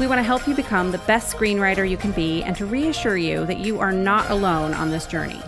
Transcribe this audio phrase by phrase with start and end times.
[0.00, 3.16] We want to help you become the best screenwriter you can be and to reassure
[3.16, 5.40] you that you are not alone on this journey.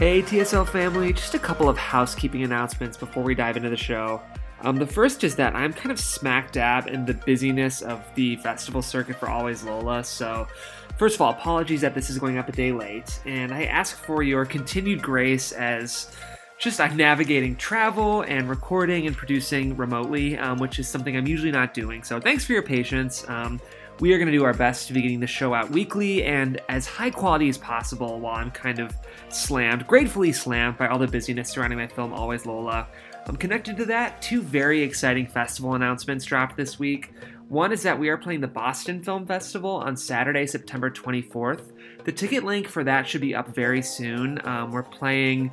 [0.00, 4.20] Hey, TSL family, just a couple of housekeeping announcements before we dive into the show.
[4.62, 8.34] Um, the first is that I'm kind of smack dab in the busyness of the
[8.36, 10.48] festival circuit for Always Lola, so
[10.96, 13.96] first of all, apologies that this is going up a day late, and I ask
[13.96, 16.10] for your continued grace as
[16.58, 21.52] just I'm navigating travel and recording and producing remotely, um, which is something I'm usually
[21.52, 22.02] not doing.
[22.02, 23.24] So thanks for your patience.
[23.28, 23.60] Um,
[24.00, 26.60] we are going to do our best to be getting the show out weekly and
[26.68, 28.96] as high quality as possible while I'm kind of
[29.28, 32.88] slammed, gratefully slammed by all the busyness surrounding my film Always Lola.
[33.26, 34.20] I'm connected to that.
[34.22, 37.12] Two very exciting festival announcements dropped this week.
[37.48, 41.72] One is that we are playing the Boston Film Festival on Saturday, September 24th.
[42.04, 44.40] The ticket link for that should be up very soon.
[44.46, 45.50] Um, we're playing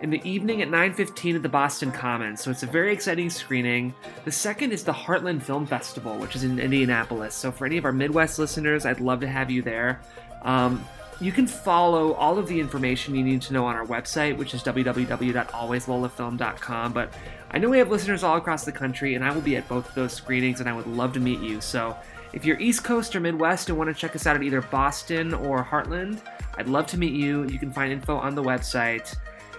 [0.00, 2.42] in the evening at 9:15 at the Boston Commons.
[2.42, 3.94] So it's a very exciting screening.
[4.24, 7.34] The second is the Heartland Film Festival, which is in Indianapolis.
[7.34, 10.00] So for any of our Midwest listeners, I'd love to have you there.
[10.42, 10.84] Um,
[11.20, 14.52] you can follow all of the information you need to know on our website, which
[14.52, 16.92] is www.alwayslolafilm.com.
[16.92, 17.14] But
[17.50, 19.88] I know we have listeners all across the country, and I will be at both
[19.88, 21.60] of those screenings, and I would love to meet you.
[21.60, 21.96] So
[22.32, 25.32] if you're East Coast or Midwest and want to check us out at either Boston
[25.32, 26.20] or Heartland,
[26.56, 27.44] I'd love to meet you.
[27.44, 29.14] You can find info on the website.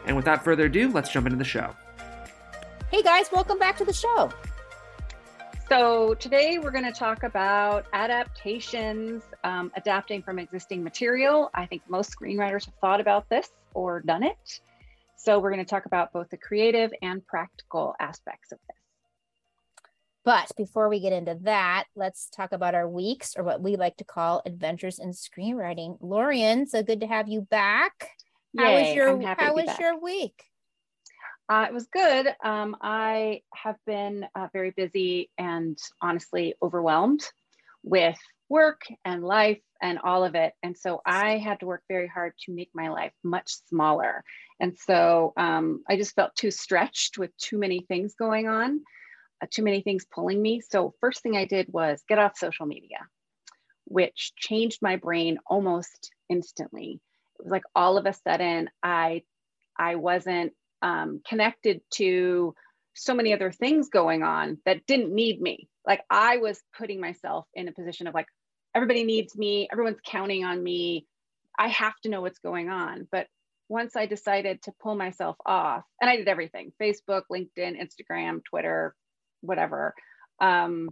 [0.05, 1.75] And without further ado, let's jump into the show.
[2.91, 4.29] Hey guys, welcome back to the show.
[5.67, 11.49] So, today we're going to talk about adaptations, um, adapting from existing material.
[11.55, 14.61] I think most screenwriters have thought about this or done it.
[15.17, 18.77] So, we're going to talk about both the creative and practical aspects of this.
[20.23, 23.97] But before we get into that, let's talk about our weeks or what we like
[23.97, 25.97] to call adventures in screenwriting.
[25.99, 28.11] Lorien, so good to have you back.
[28.57, 29.79] How was your How was back.
[29.79, 30.43] your week?
[31.47, 32.27] Uh, it was good.
[32.43, 37.21] Um, I have been uh, very busy and honestly overwhelmed
[37.83, 38.17] with
[38.49, 40.53] work and life and all of it.
[40.63, 44.23] And so I had to work very hard to make my life much smaller.
[44.59, 48.81] And so um, I just felt too stretched with too many things going on,
[49.41, 50.61] uh, too many things pulling me.
[50.61, 52.99] So, first thing I did was get off social media,
[53.83, 57.01] which changed my brain almost instantly.
[57.39, 59.23] Was like all of a sudden I
[59.77, 62.55] I wasn't um, connected to
[62.93, 65.67] so many other things going on that didn't need me.
[65.85, 68.27] Like I was putting myself in a position of like,
[68.73, 71.05] everybody needs me, everyone's counting on me.
[71.57, 73.07] I have to know what's going on.
[73.11, 73.27] But
[73.67, 78.95] once I decided to pull myself off, and I did everything Facebook, LinkedIn, Instagram, Twitter,
[79.41, 79.93] whatever.
[80.39, 80.89] Um,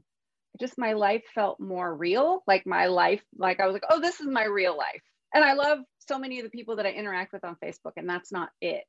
[0.60, 2.44] just my life felt more real.
[2.48, 5.02] Like my life, like I was like, oh, this is my real life.
[5.34, 8.10] And I love so many of the people that I interact with on Facebook, and
[8.10, 8.84] that's not it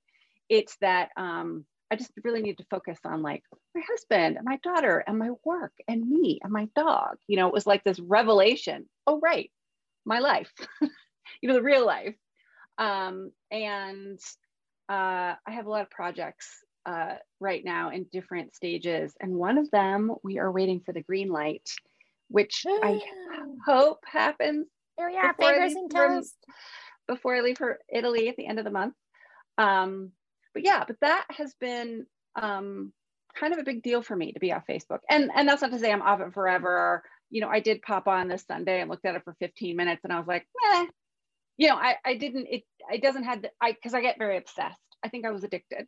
[0.49, 3.43] it's that um, I just really need to focus on like
[3.75, 7.17] my husband and my daughter and my work and me and my dog.
[7.27, 8.87] You know, it was like this revelation.
[9.07, 9.51] Oh, right,
[10.05, 12.17] my life, you know, the real life.
[12.79, 14.19] Um, and
[14.89, 16.49] uh, I have a lot of projects
[16.87, 19.15] uh, right now in different stages.
[19.21, 21.71] And one of them, we are waiting for the green light,
[22.29, 23.01] which I
[23.67, 24.67] hope happens
[24.99, 26.35] Here we are, fingers and toes.
[27.07, 28.95] Before I leave for Italy at the end of the month.
[29.59, 30.13] Um,
[30.53, 32.07] but yeah, but that has been
[32.41, 32.93] um,
[33.35, 35.01] kind of a big deal for me to be off Facebook.
[35.09, 37.03] And and that's not to say I'm off it forever.
[37.31, 40.03] You know, I did pop on this Sunday and looked at it for 15 minutes,
[40.05, 40.87] and I was like, eh.
[41.57, 42.47] You know, I I didn't.
[42.51, 44.81] It it doesn't have the, I because I get very obsessed.
[45.05, 45.87] I think I was addicted.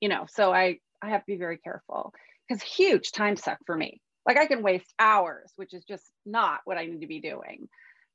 [0.00, 2.12] You know, so I I have to be very careful
[2.48, 4.00] because huge time suck for me.
[4.26, 7.68] Like I can waste hours, which is just not what I need to be doing.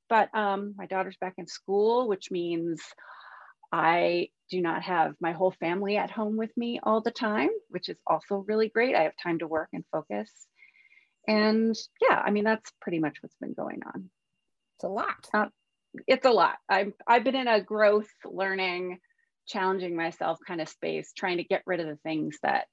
[0.10, 2.82] But um, my daughter's back in school, which means
[3.72, 7.90] I do not have my whole family at home with me all the time, which
[7.90, 8.96] is also really great.
[8.96, 10.32] I have time to work and focus.
[11.28, 14.10] And yeah, I mean, that's pretty much what's been going on.
[14.78, 15.28] It's a lot.
[16.08, 16.58] It's a lot.
[16.70, 19.00] I've, I've been in a growth, learning,
[19.48, 22.66] challenging myself kind of space, trying to get rid of the things that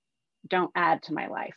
[0.47, 1.57] don't add to my life,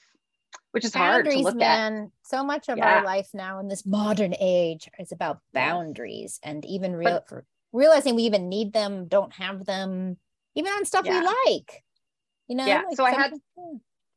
[0.76, 1.58] which is hard to boundaries, look at.
[1.60, 2.12] man.
[2.24, 2.98] So much of Yeah.
[2.98, 8.14] our life now in this modern age is about boundaries and even real for realizing
[8.16, 10.18] we even need them, don't have them,
[10.54, 11.20] even on stuff Yeah.
[11.22, 11.84] we like.
[12.48, 13.34] You know, Yeah, so I had-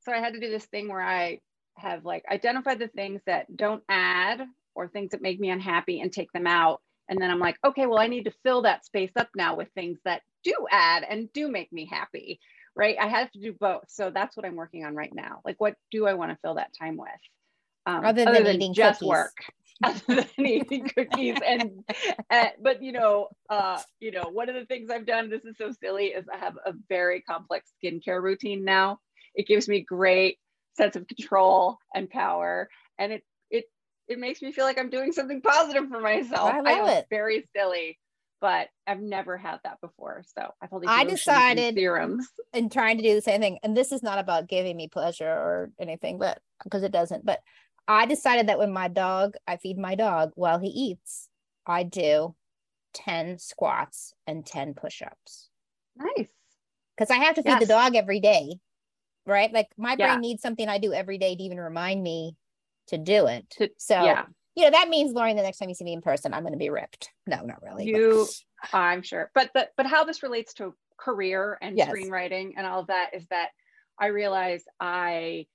[0.01, 1.41] so I had to do this thing where I
[1.77, 6.13] have like identified the things that don't add or things that make me unhappy and
[6.13, 6.83] take them out.
[7.09, 9.69] And then I'm like, okay, well, I need to fill that space up now with
[9.73, 12.39] things that do add and do make me happy,
[12.79, 12.97] right?
[12.99, 13.85] I have to do both.
[13.89, 15.41] So that's what I'm working on right now.
[15.45, 17.09] Like, what do I want to fill that time with?
[17.85, 19.09] Um, other, than, other than eating just cookies.
[19.09, 19.35] work.
[19.85, 21.85] other than eating cookies and,
[22.31, 25.57] and but you know uh you know one of the things i've done this is
[25.57, 28.99] so silly is i have a very complex skincare routine now
[29.37, 30.37] it gives me great
[30.77, 33.23] sense of control and power and it
[33.53, 33.67] it
[34.09, 37.07] it makes me feel like i'm doing something positive for myself i love I it
[37.09, 38.01] very silly
[38.41, 40.23] but I've never had that before.
[40.37, 43.59] So I've these I decided theorems and trying to do the same thing.
[43.63, 47.25] And this is not about giving me pleasure or anything, but because it doesn't.
[47.25, 47.41] But
[47.87, 51.29] I decided that when my dog, I feed my dog while he eats,
[51.67, 52.35] I do
[52.95, 55.49] 10 squats and 10 push-ups.
[55.97, 56.29] Nice.
[56.97, 57.61] Because I have to feed yes.
[57.61, 58.59] the dog every day
[59.29, 59.53] right?
[59.53, 60.17] Like my brain yeah.
[60.17, 62.35] needs something I do every day to even remind me
[62.89, 63.49] to do it.
[63.51, 64.25] To, so yeah.
[64.59, 66.57] You know, that means Lauren, the next time you see me in person, I'm gonna
[66.57, 67.11] be ripped.
[67.29, 67.87] No, not really.
[67.87, 68.27] You
[68.61, 68.75] but.
[68.77, 69.31] I'm sure.
[69.33, 71.89] But the but how this relates to career and yes.
[71.89, 73.51] screenwriting and all of that is that
[74.01, 75.47] I realize I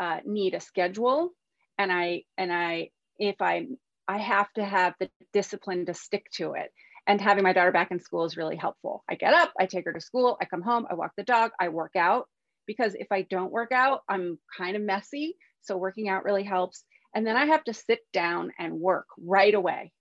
[0.00, 1.30] uh, need a schedule
[1.78, 3.68] and I and I if I
[4.08, 6.72] I have to have the discipline to stick to it.
[7.06, 9.04] And having my daughter back in school is really helpful.
[9.08, 11.52] I get up, I take her to school, I come home, I walk the dog,
[11.60, 12.26] I work out
[12.66, 15.36] because if I don't work out, I'm kind of messy.
[15.62, 16.84] So working out really helps.
[17.14, 19.92] And then I have to sit down and work right away.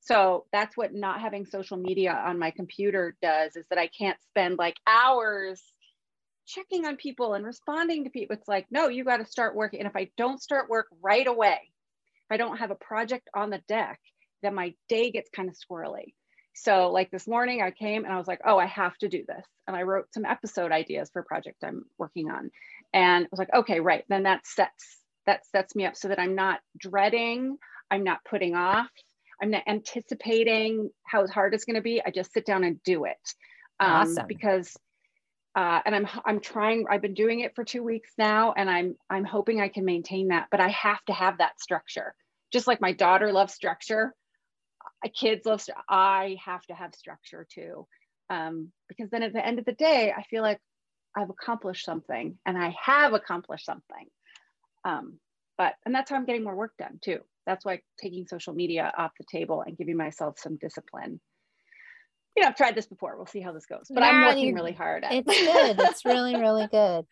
[0.00, 4.18] So that's what not having social media on my computer does is that I can't
[4.30, 5.62] spend like hours
[6.46, 8.36] checking on people and responding to people.
[8.36, 9.80] It's like, no, you got to start working.
[9.80, 13.50] And if I don't start work right away, if I don't have a project on
[13.50, 14.00] the deck,
[14.42, 16.14] then my day gets kind of squirrely.
[16.54, 19.24] So like this morning I came and I was like, oh, I have to do
[19.28, 19.44] this.
[19.66, 22.50] And I wrote some episode ideas for a project I'm working on.
[22.92, 24.04] And I was like, okay, right.
[24.08, 27.56] Then that sets that sets me up so that I'm not dreading,
[27.90, 28.90] I'm not putting off,
[29.40, 32.02] I'm not anticipating how hard it's going to be.
[32.04, 33.16] I just sit down and do it.
[33.78, 34.26] Um, awesome.
[34.26, 34.76] Because
[35.54, 36.84] uh, and I'm I'm trying.
[36.90, 40.28] I've been doing it for two weeks now, and I'm I'm hoping I can maintain
[40.28, 40.48] that.
[40.50, 42.14] But I have to have that structure.
[42.52, 44.14] Just like my daughter loves structure,
[45.14, 47.86] kids love i have to have structure too
[48.30, 50.58] um, because then at the end of the day i feel like
[51.16, 54.06] i've accomplished something and i have accomplished something
[54.84, 55.18] um,
[55.56, 58.92] but and that's how i'm getting more work done too that's why taking social media
[58.96, 61.20] off the table and giving myself some discipline
[62.36, 64.72] you know i've tried this before we'll see how this goes but i'm working really
[64.72, 65.24] hard at it.
[65.26, 67.04] it's good it's really really good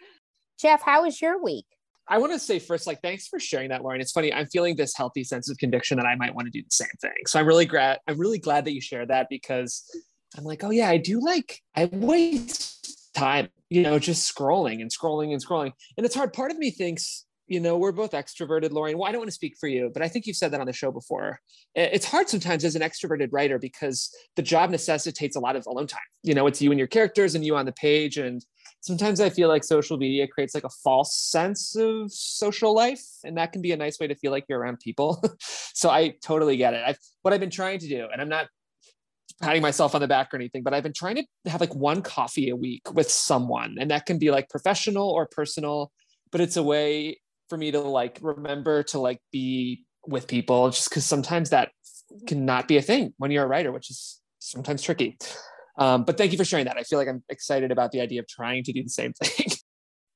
[0.61, 1.67] jeff how was your week
[2.09, 4.01] I want to say first, like, thanks for sharing that, Lauren.
[4.01, 4.33] It's funny.
[4.33, 6.87] I'm feeling this healthy sense of conviction that I might want to do the same
[7.01, 7.11] thing.
[7.27, 7.99] So I'm really glad.
[8.07, 9.85] I'm really glad that you shared that because
[10.39, 14.91] I'm like, oh yeah, I do like I waste time, you know, just scrolling and
[14.91, 15.73] scrolling and scrolling.
[15.97, 16.33] And it's hard.
[16.33, 18.99] Part of me thinks, you know, we're both extroverted, Lauren.
[18.99, 20.67] Well, I don't want to speak for you, but I think you've said that on
[20.67, 21.41] the show before.
[21.75, 25.87] It's hard sometimes as an extroverted writer because the job necessitates a lot of alone
[25.87, 26.01] time.
[26.23, 28.45] You know, it's you and your characters and you on the page and
[28.87, 33.37] sometimes I feel like social media creates like a false sense of social life, and
[33.37, 35.23] that can be a nice way to feel like you're around people.
[35.41, 36.83] so I totally get it.
[36.87, 38.47] I've what I've been trying to do, and I'm not
[39.43, 42.01] patting myself on the back or anything, but I've been trying to have like one
[42.01, 45.93] coffee a week with someone, and that can be like professional or personal,
[46.31, 50.89] but it's a way for me to like remember to like be with people just
[50.89, 51.71] because sometimes that
[52.27, 55.19] cannot be a thing when you're a writer, which is sometimes tricky.
[55.79, 56.77] Um, but thank you for sharing that.
[56.79, 59.49] I feel like I'm excited about the idea of trying to do the same thing.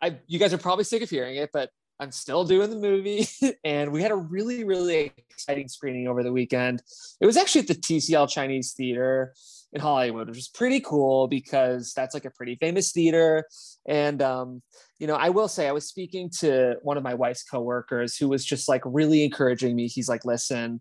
[0.03, 3.27] I, you guys are probably sick of hearing it, but I'm still doing the movie.
[3.65, 6.83] and we had a really, really exciting screening over the weekend.
[7.21, 9.35] It was actually at the TCL Chinese Theater
[9.73, 13.45] in Hollywood, which was pretty cool because that's like a pretty famous theater.
[13.87, 14.63] And, um,
[14.99, 18.29] you know, I will say, I was speaking to one of my wife's coworkers who
[18.29, 19.87] was just like really encouraging me.
[19.87, 20.81] He's like, listen,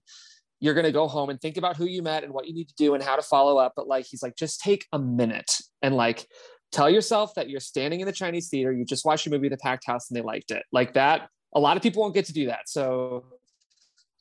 [0.60, 2.68] you're going to go home and think about who you met and what you need
[2.68, 5.52] to do and how to follow up but like he's like just take a minute
[5.82, 6.28] and like
[6.72, 9.58] tell yourself that you're standing in the chinese theater you just watched a movie the
[9.58, 12.34] packed house and they liked it like that a lot of people won't get to
[12.34, 13.26] do that so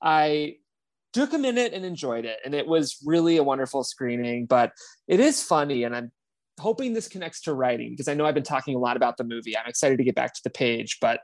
[0.02, 0.54] i
[1.18, 4.70] took a minute and enjoyed it and it was really a wonderful screening but
[5.08, 6.12] it is funny and i'm
[6.60, 9.25] hoping this connects to writing because i know i've been talking a lot about the
[9.25, 9.56] movie.
[9.56, 11.20] I'm excited to get back to the page but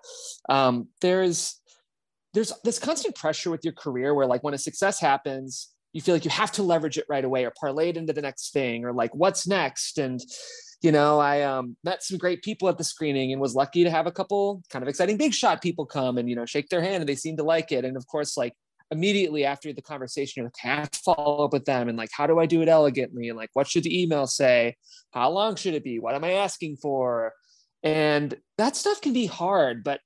[0.48, 1.60] um, there's
[2.32, 6.14] there's this constant pressure with your career where like when a success happens you feel
[6.14, 8.84] like you have to leverage it right away or parlay it into the next thing
[8.84, 9.98] or like what's next?
[9.98, 10.20] And
[10.82, 13.90] you know i um, met some great people at the screening and was lucky to
[13.90, 16.82] have a couple kind of exciting big shot people come and you know shake their
[16.82, 17.84] hand and they seemed to like it.
[17.84, 18.54] And of course like
[18.90, 21.88] immediately after the conversation you're like I have to follow up with them?
[21.88, 23.28] And like how do i do it elegantly?
[23.28, 24.76] And like what should the email say?
[25.12, 25.98] How long should it be?
[25.98, 27.32] What am i asking for?
[27.82, 30.00] And that stuff can be hard but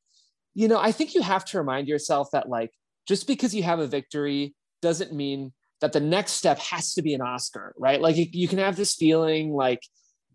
[0.55, 2.73] you know, I think you have to remind yourself that like
[3.07, 7.15] just because you have a victory doesn't mean that the next step has to be
[7.15, 8.01] an Oscar, right?
[8.01, 9.81] Like you can have this feeling like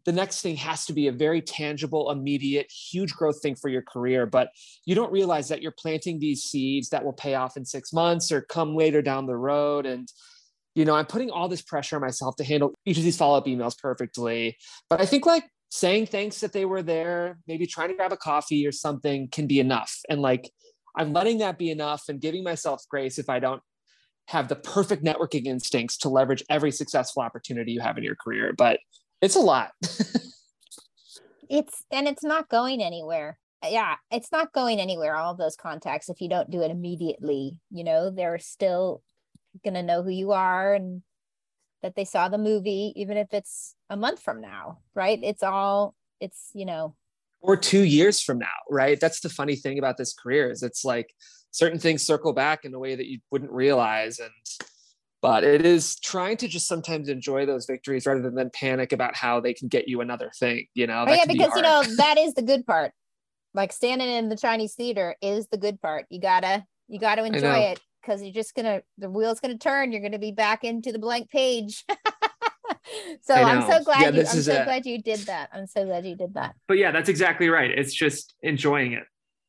[0.06, 3.82] the next thing has to be a very tangible, immediate, huge growth thing for your
[3.82, 4.26] career.
[4.26, 4.50] But
[4.86, 8.32] you don't realize that you're planting these seeds that will pay off in six months
[8.32, 9.86] or come later down the road.
[9.86, 10.12] And,
[10.76, 13.38] you know, I'm putting all this pressure on myself to handle each of these follow
[13.38, 14.58] up emails perfectly.
[14.90, 18.18] But I think like saying thanks that they were there, maybe trying to grab a
[18.18, 20.00] coffee or something can be enough.
[20.10, 20.52] And like,
[20.96, 23.62] I'm letting that be enough and giving myself grace if I don't
[24.28, 28.54] have the perfect networking instincts to leverage every successful opportunity you have in your career.
[28.56, 28.80] But
[29.24, 29.72] it's a lot.
[31.50, 33.40] it's and it's not going anywhere.
[33.64, 35.16] Yeah, it's not going anywhere.
[35.16, 39.02] All of those contacts, if you don't do it immediately, you know, they're still
[39.64, 41.02] gonna know who you are and
[41.82, 45.20] that they saw the movie, even if it's a month from now, right?
[45.24, 46.96] It's all it's you know
[47.40, 49.00] or two years from now, right?
[49.00, 51.14] That's the funny thing about this career is it's like
[51.52, 54.20] certain things circle back in a way that you wouldn't realize.
[54.20, 54.32] And
[55.24, 59.16] but it is trying to just sometimes enjoy those victories rather than then panic about
[59.16, 61.82] how they can get you another thing you know oh, yeah because be you know
[61.98, 62.92] that is the good part.
[63.56, 66.06] Like standing in the chinese theater is the good part.
[66.10, 69.92] You gotta you gotta enjoy it because you're just gonna the wheel's gonna turn.
[69.92, 71.84] You're gonna be back into the blank page.
[73.22, 75.50] So i'm so glad yeah, you i'm so glad you did that.
[75.54, 76.56] I'm so glad you did that.
[76.68, 77.72] But yeah that's exactly right.
[77.72, 79.04] It's just enjoying it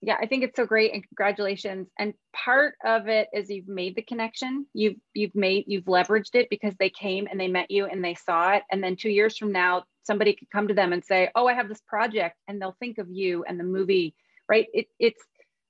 [0.06, 1.88] yeah, I think it's so great and congratulations.
[1.99, 4.66] And part of it is you've made the connection.
[4.75, 8.14] You've you've made you've leveraged it because they came and they met you and they
[8.14, 8.64] saw it.
[8.70, 11.54] And then two years from now, somebody could come to them and say, "Oh, I
[11.54, 14.14] have this project," and they'll think of you and the movie.
[14.46, 14.66] Right?
[14.75, 15.25] It, it's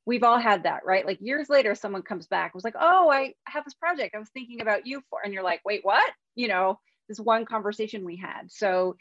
[0.04, 1.06] we've all had that, right?
[1.06, 4.16] Like years later, someone comes back was like, "Oh, I have this project.
[4.16, 7.44] I was thinking about you for," and you're like, "Wait, what?" You know, this one
[7.44, 8.50] conversation we had.
[8.50, 8.96] So,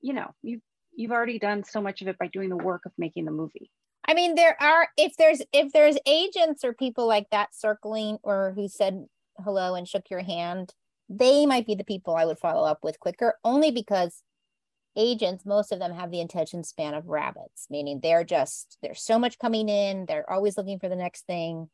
[0.00, 0.62] you know, you've
[0.96, 3.70] you've already done so much of it by doing the work of making the movie.
[4.08, 8.52] I mean, there are if there's if there's agents or people like that circling or
[8.54, 9.06] who said
[9.44, 10.72] hello and shook your hand,
[11.08, 14.22] they might be the people I would follow up with quicker, only because
[14.96, 19.18] agents, most of them have the attention span of rabbits, meaning they're just there's so
[19.18, 21.68] much coming in, they're always looking for the next thing.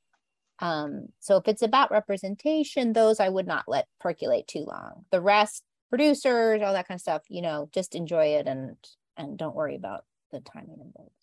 [0.60, 5.04] Um, so if it's about representation, those I would not let percolate too long.
[5.10, 8.76] The rest, producers, all that kind of stuff, you know, just enjoy it and
[9.16, 11.21] and don't worry about the timing of those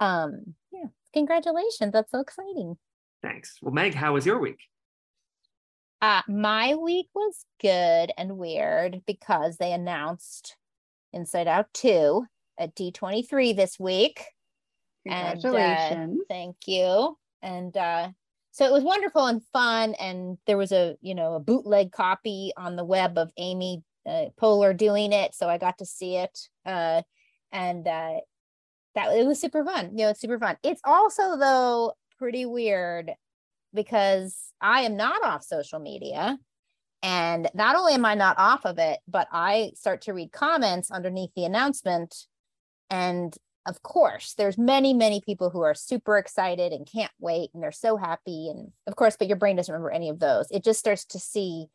[0.00, 0.88] um yeah.
[1.12, 1.92] congratulations.
[1.92, 2.76] That's so exciting.
[3.22, 3.58] Thanks.
[3.62, 4.60] Well meg how was your week?
[6.00, 10.56] Uh my week was good and weird because they announced
[11.12, 12.24] inside out 2
[12.58, 14.24] at d23 this week.
[15.06, 17.16] Congratulations and, uh, thank you.
[17.42, 18.10] And uh
[18.50, 19.94] so it was wonderful and fun.
[19.94, 24.26] And there was a you know a bootleg copy on the web of amy uh,
[24.40, 25.34] poehler doing it.
[25.34, 26.38] So i got to see it.
[26.66, 27.02] Uh
[27.52, 28.14] and uh
[28.98, 29.90] that it was super fun.
[29.96, 30.56] You know, it's super fun.
[30.64, 33.12] It's also though pretty weird
[33.72, 36.36] because I am not off social media.
[37.00, 40.90] And not only am I not off of it, but I start to read comments
[40.90, 42.26] underneath the announcement.
[42.90, 43.36] And
[43.66, 47.70] of course, there's many, many people who are super excited and can't wait and they're
[47.70, 48.48] so happy.
[48.48, 50.50] And of course, but your brain doesn't remember any of those.
[50.50, 51.66] It just starts to see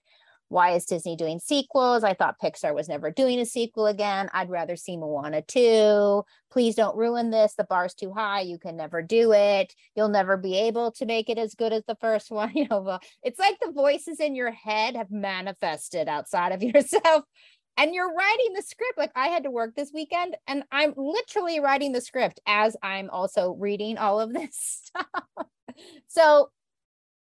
[0.53, 2.03] why is Disney doing sequels?
[2.03, 4.29] I thought Pixar was never doing a sequel again.
[4.33, 6.23] I'd rather see Moana 2.
[6.51, 7.55] Please don't ruin this.
[7.55, 8.41] The bar's too high.
[8.41, 9.73] You can never do it.
[9.95, 12.51] You'll never be able to make it as good as the first one.
[12.53, 17.23] You know, it's like the voices in your head have manifested outside of yourself.
[17.75, 18.99] And you're writing the script.
[18.99, 23.09] Like I had to work this weekend and I'm literally writing the script as I'm
[23.09, 24.55] also reading all of this
[24.85, 25.47] stuff.
[26.07, 26.51] so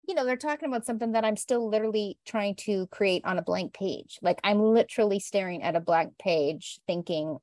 [0.09, 3.43] you know, they're talking about something that I'm still literally trying to create on a
[3.43, 4.17] blank page.
[4.23, 7.37] Like I'm literally staring at a blank page thinking,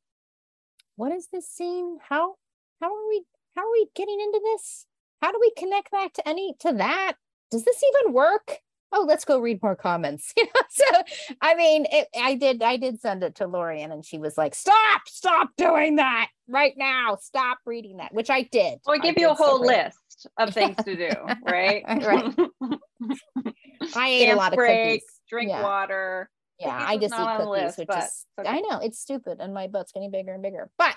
[0.97, 1.99] what is this scene?
[2.09, 2.35] How
[2.81, 3.23] how are we
[3.55, 4.85] how are we getting into this?
[5.23, 7.13] How do we connect that to any to that?
[7.53, 8.59] Does this even work?
[8.91, 10.35] Oh, let's go read more comments.
[10.37, 14.05] You know, so I mean, it, I did I did send it to Lorien and
[14.05, 17.17] she was like, stop, stop doing that right now.
[17.21, 18.81] Stop reading that, which I did.
[18.89, 19.99] I give you a whole list
[20.39, 21.11] of things to do,
[21.47, 21.85] right?
[21.89, 22.35] right.
[23.97, 25.21] I ate a lot of break, cookies.
[25.29, 25.63] Drink yeah.
[25.63, 26.31] water.
[26.59, 28.49] Yeah, I just eat cookies, list, which is okay.
[28.49, 30.71] I know it's stupid, and my butt's getting bigger and bigger.
[30.79, 30.97] But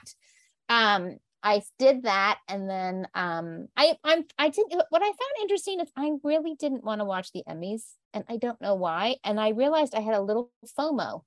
[0.69, 5.81] um, I did that, and then um, I I'm I did what I found interesting
[5.81, 7.83] is I really didn't want to watch the Emmys,
[8.13, 9.17] and I don't know why.
[9.23, 11.23] And I realized I had a little FOMO.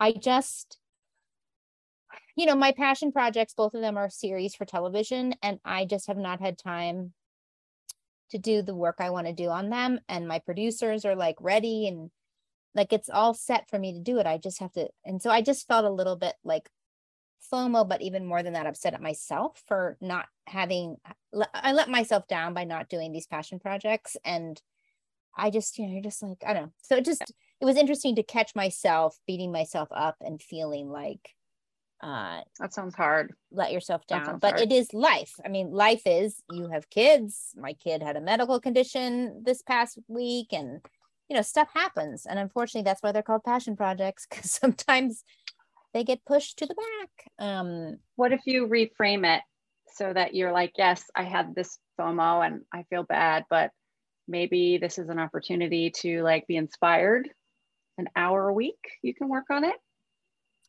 [0.00, 0.78] I just
[2.38, 6.06] you know, my passion projects, both of them are series for television, and I just
[6.06, 7.12] have not had time
[8.30, 10.00] to do the work I want to do on them.
[10.08, 12.10] And my producers are like ready and
[12.74, 14.26] like it's all set for me to do it.
[14.26, 14.88] I just have to.
[15.04, 16.68] And so I just felt a little bit like
[17.52, 20.96] FOMO, but even more than that, upset at myself for not having,
[21.54, 24.16] I let myself down by not doing these passion projects.
[24.24, 24.60] And
[25.36, 26.72] I just, you know, you're just like, I don't know.
[26.82, 27.22] So it just,
[27.60, 31.34] it was interesting to catch myself beating myself up and feeling like,
[32.00, 33.32] uh, that sounds hard.
[33.50, 34.38] Let yourself down.
[34.38, 34.60] But hard.
[34.60, 35.34] it is life.
[35.44, 37.54] I mean, life is you have kids.
[37.56, 40.80] My kid had a medical condition this past week and,
[41.28, 42.24] you know, stuff happens.
[42.24, 45.24] And unfortunately, that's why they're called passion projects because sometimes
[45.92, 47.46] they get pushed to the back.
[47.46, 49.42] Um, what if you reframe it
[49.94, 53.72] so that you're like, yes, I had this FOMO and I feel bad, but
[54.28, 57.28] maybe this is an opportunity to like be inspired
[57.96, 59.74] an hour a week you can work on it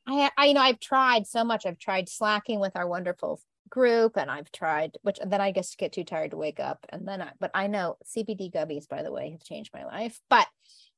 [0.08, 4.18] I, I you know i've tried so much i've tried slacking with our wonderful group
[4.18, 7.22] and i've tried which then i guess get too tired to wake up and then
[7.22, 10.48] i but i know cbd gummies by the way have changed my life but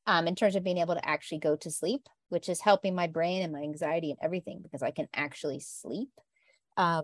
[0.07, 3.07] um, in terms of being able to actually go to sleep which is helping my
[3.07, 6.09] brain and my anxiety and everything because i can actually sleep
[6.77, 7.03] um,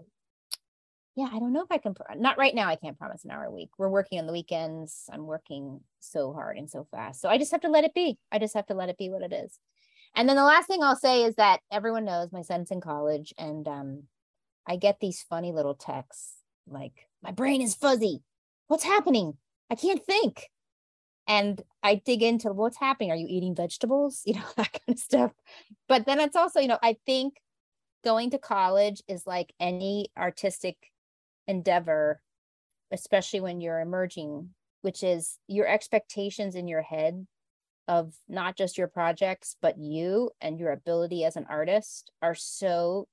[1.18, 3.46] yeah, I don't know if I can, not right now, I can't promise an hour
[3.46, 3.72] a week.
[3.80, 5.10] We're working on the weekends.
[5.12, 7.22] I'm working so hard and so fast.
[7.22, 8.20] So I just have to let it be.
[8.32, 9.58] I just have to let it be what it is.
[10.16, 13.34] And then the last thing I'll say is that everyone knows my son's in college
[13.38, 14.04] and um,
[14.66, 16.38] I get these funny little texts
[16.70, 18.22] like, my brain is fuzzy.
[18.68, 19.38] What's happening?
[19.70, 20.50] I can't think.
[21.28, 23.12] And I dig into what's happening.
[23.12, 24.22] Are you eating vegetables?
[24.26, 25.32] You know, that kind of stuff.
[25.88, 27.36] But then it's also, you know, I think
[28.04, 30.78] going to college is like any artistic
[31.48, 32.22] endeavor,
[32.92, 34.50] especially when you're emerging,
[34.82, 37.26] which is your expectations in your head
[37.88, 43.08] of not just your projects, but you and your ability as an artist are so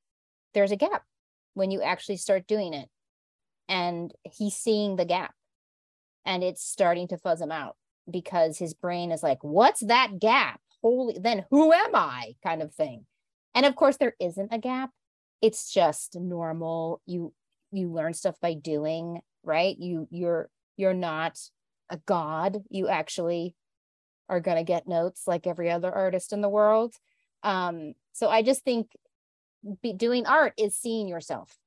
[0.53, 1.05] there's a gap
[1.55, 2.89] when you actually start doing it.
[3.69, 5.35] And he's seeing the gap
[6.27, 7.77] and it's starting to fuzz him out
[8.11, 10.61] because his brain is like, what's that gap?
[10.83, 12.35] Holy, then who am I?
[12.45, 13.07] kind of thing.
[13.55, 14.91] And of course, there isn't a gap.
[15.41, 17.01] It's just normal.
[17.07, 17.33] You
[17.75, 21.39] you learn stuff by doing right you you're you're not
[21.91, 23.55] a god you actually
[24.29, 26.95] are going to get notes like every other artist in the world.
[27.43, 28.89] Um so i just think
[29.83, 31.59] be, doing art is seeing yourself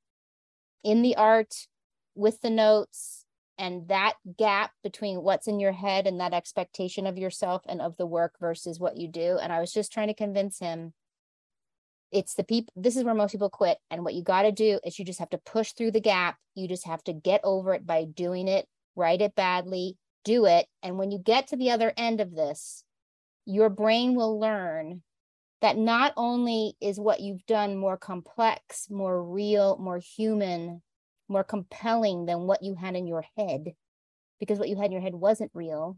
[0.83, 1.67] in the art
[2.15, 3.25] with the notes
[3.59, 7.97] and that gap between what's in your head and that expectation of yourself and of
[7.97, 9.37] the work versus what you do.
[9.41, 10.93] And i was just trying to convince him
[12.09, 13.77] it's the people this is where most people quit.
[13.91, 16.37] And what you got to do is you just have to push through the gap.
[16.55, 19.95] You just have to get over it by doing it write it badly
[20.27, 22.83] do it and when you get to the other end of this
[23.45, 25.01] your brain will learn
[25.61, 30.81] that not only is what you've done more complex more real more human
[31.29, 33.73] more compelling than what you had in your head
[34.39, 35.97] because what you had in your head wasn't real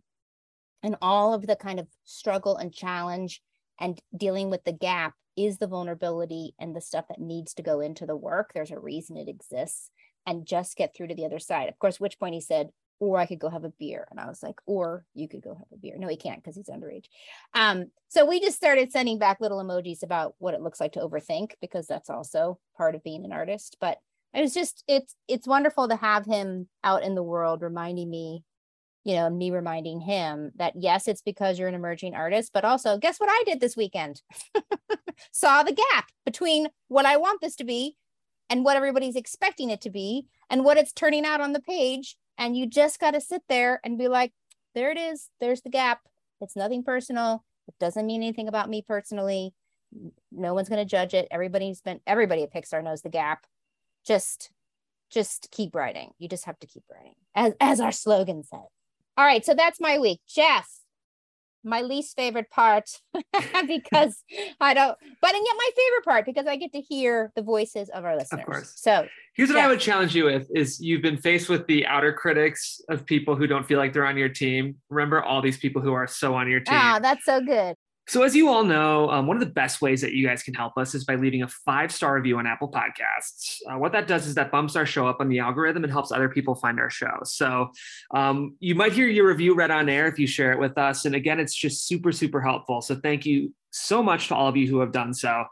[0.83, 3.41] and all of the kind of struggle and challenge
[3.79, 7.79] and dealing with the gap is the vulnerability and the stuff that needs to go
[7.79, 8.51] into the work.
[8.53, 9.89] There's a reason it exists
[10.25, 11.69] and just get through to the other side.
[11.69, 14.07] Of course, which point he said, or I could go have a beer.
[14.11, 15.95] And I was like, or you could go have a beer.
[15.97, 17.05] No, he can't because he's underage.
[17.53, 20.99] Um, so we just started sending back little emojis about what it looks like to
[20.99, 23.77] overthink because that's also part of being an artist.
[23.79, 23.99] But
[24.33, 28.43] it was just it's it's wonderful to have him out in the world reminding me
[29.05, 32.97] you know, me reminding him that yes, it's because you're an emerging artist, but also
[32.97, 34.21] guess what I did this weekend?
[35.31, 37.95] Saw the gap between what I want this to be
[38.49, 42.17] and what everybody's expecting it to be and what it's turning out on the page.
[42.39, 44.31] And you just got to sit there and be like,
[44.73, 45.29] there it is.
[45.41, 45.99] There's the gap.
[46.39, 47.43] It's nothing personal.
[47.67, 49.53] It doesn't mean anything about me personally.
[50.31, 51.27] No one's going to judge it.
[51.29, 53.45] Everybody's been, everybody at Pixar knows the gap.
[54.07, 54.51] Just,
[55.11, 56.11] just keep writing.
[56.17, 58.59] You just have to keep writing as, as our slogan says.
[59.17, 60.21] All right, so that's my week.
[60.25, 60.69] Jeff,
[61.63, 62.89] my least favorite part
[63.67, 64.23] because
[64.61, 67.89] I don't, but and yet my favorite part because I get to hear the voices
[67.89, 68.39] of our listeners.
[68.39, 68.73] Of course.
[68.77, 69.07] So
[69.39, 72.81] here's what I would challenge you with is you've been faced with the outer critics
[72.89, 74.75] of people who don't feel like they're on your team.
[74.89, 76.77] Remember all these people who are so on your team.
[76.77, 77.77] Ah, that's so good.
[78.09, 80.53] So, as you all know, um, one of the best ways that you guys can
[80.53, 83.59] help us is by leaving a five star review on Apple Podcasts.
[83.69, 86.11] Uh, what that does is that bumps our show up on the algorithm and helps
[86.11, 87.19] other people find our show.
[87.23, 87.69] So,
[88.13, 91.05] um, you might hear your review read on air if you share it with us.
[91.05, 92.81] And again, it's just super, super helpful.
[92.81, 95.45] So, thank you so much to all of you who have done so.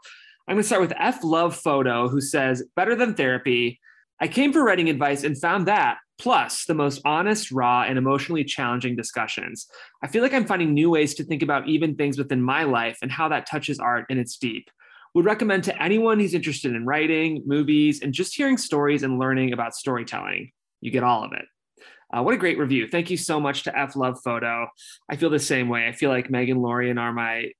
[0.48, 3.78] I'm going to start with F Love Photo, who says, Better than therapy.
[4.18, 8.44] I came for writing advice and found that plus the most honest, raw, and emotionally
[8.44, 9.66] challenging discussions.
[10.02, 12.96] I feel like I'm finding new ways to think about even things within my life
[13.02, 14.70] and how that touches art and its deep.
[15.14, 19.52] Would recommend to anyone who's interested in writing, movies, and just hearing stories and learning
[19.52, 20.50] about storytelling.
[20.80, 21.44] You get all of it.
[22.10, 22.88] Uh, what a great review.
[22.88, 24.66] Thank you so much to F Love Photo.
[25.10, 25.86] I feel the same way.
[25.86, 27.50] I feel like Meg and Lorien are my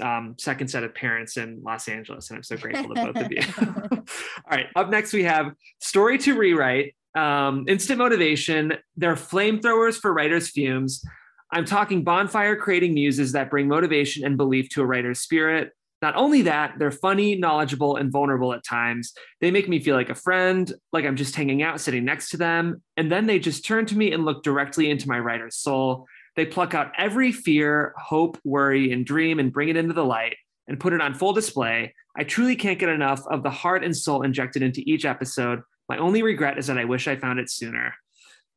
[0.00, 3.32] um, second set of parents in Los Angeles, and I'm so grateful to both of
[3.32, 3.42] you.
[3.98, 8.74] All right, up next we have Story to Rewrite, um, Instant Motivation.
[8.96, 11.04] They're flamethrowers for writers' fumes.
[11.52, 15.72] I'm talking bonfire creating muses that bring motivation and belief to a writer's spirit.
[16.02, 19.14] Not only that, they're funny, knowledgeable, and vulnerable at times.
[19.40, 22.36] They make me feel like a friend, like I'm just hanging out, sitting next to
[22.36, 22.82] them.
[22.96, 26.06] And then they just turn to me and look directly into my writer's soul.
[26.36, 30.36] They pluck out every fear, hope, worry, and dream and bring it into the light
[30.68, 31.94] and put it on full display.
[32.16, 35.62] I truly can't get enough of the heart and soul injected into each episode.
[35.88, 37.94] My only regret is that I wish I found it sooner.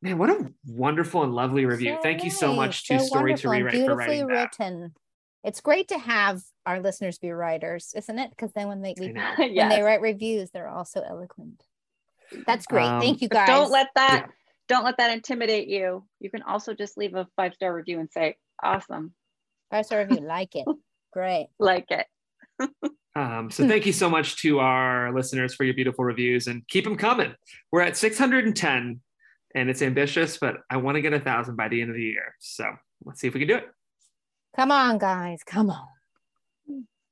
[0.02, 1.94] Man, what a wonderful and lovely review.
[1.96, 4.06] So Thank you so nice, much to so Story to wonderful and Rewrite for beautifully
[4.22, 4.58] writing that.
[4.58, 4.94] written.
[5.44, 8.30] It's great to have our listeners be writers, isn't it?
[8.30, 9.34] Because then when they I we, know.
[9.36, 11.62] when they write reviews, they're also eloquent.
[12.46, 12.84] That's great.
[12.86, 13.46] Um, Thank you guys.
[13.48, 14.28] don't let that
[14.70, 16.06] don't let that intimidate you.
[16.20, 19.12] You can also just leave a five star review and say, "Awesome,
[19.70, 20.20] five star review.
[20.26, 20.66] Like it.
[21.12, 21.48] Great.
[21.58, 22.06] like it."
[23.16, 26.84] Um, so thank you so much to our listeners for your beautiful reviews and keep
[26.84, 27.34] them coming.
[27.72, 29.00] We're at 610
[29.56, 32.04] and it's ambitious, but I want to get a thousand by the end of the
[32.04, 32.36] year.
[32.38, 32.72] So
[33.04, 33.68] let's see if we can do it.
[34.54, 35.40] Come on, guys.
[35.44, 35.88] Come on.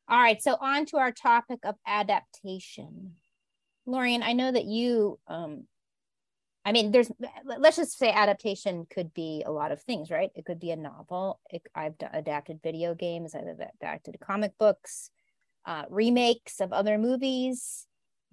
[0.08, 0.40] All right.
[0.40, 3.16] So on to our topic of adaptation.
[3.84, 5.64] Lorien, I know that you um
[6.68, 7.10] I mean there's
[7.46, 10.28] let's just say adaptation could be a lot of things, right?
[10.34, 11.40] It could be a novel.
[11.50, 15.08] It, I've d- adapted video games, I've adapted comic books,
[15.64, 17.86] uh, remakes of other movies,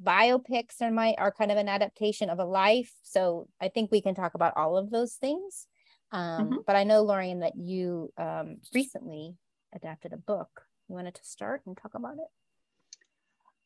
[0.03, 2.91] biopics are my are kind of an adaptation of a life.
[3.03, 5.65] So I think we can talk about all of those things.
[6.11, 9.35] Um, But I know, Lorien, that you um, recently
[9.73, 10.63] adapted a book.
[10.89, 12.29] You wanted to start and talk about it?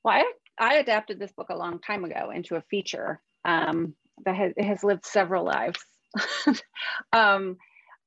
[0.04, 4.36] Well, I, I adapted this book a long time ago into a feature um, that
[4.36, 5.80] has, has lived several lives.
[7.14, 7.58] um,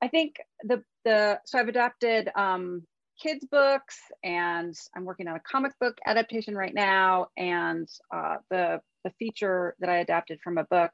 [0.03, 2.83] I think the the so I've adapted um,
[3.21, 8.81] kids books, and I'm working on a comic book adaptation right now, and uh, the
[9.05, 10.91] the feature that I adapted from a book.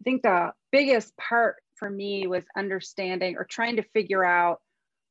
[0.00, 4.60] I think the biggest part for me was understanding or trying to figure out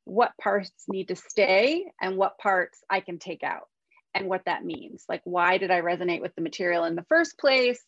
[0.05, 3.67] what parts need to stay and what parts I can take out
[4.15, 5.05] and what that means.
[5.07, 7.79] Like, why did I resonate with the material in the first place?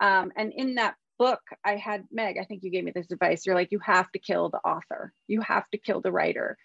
[0.00, 3.46] Um, and in that book, I had Meg, I think you gave me this advice.
[3.46, 6.56] You're like, you have to kill the author, you have to kill the writer.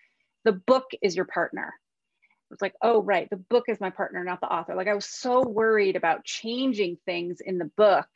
[0.46, 1.74] The book is your partner.
[2.52, 4.74] It's like, oh, right, the book is my partner, not the author.
[4.74, 8.08] Like, I was so worried about changing things in the book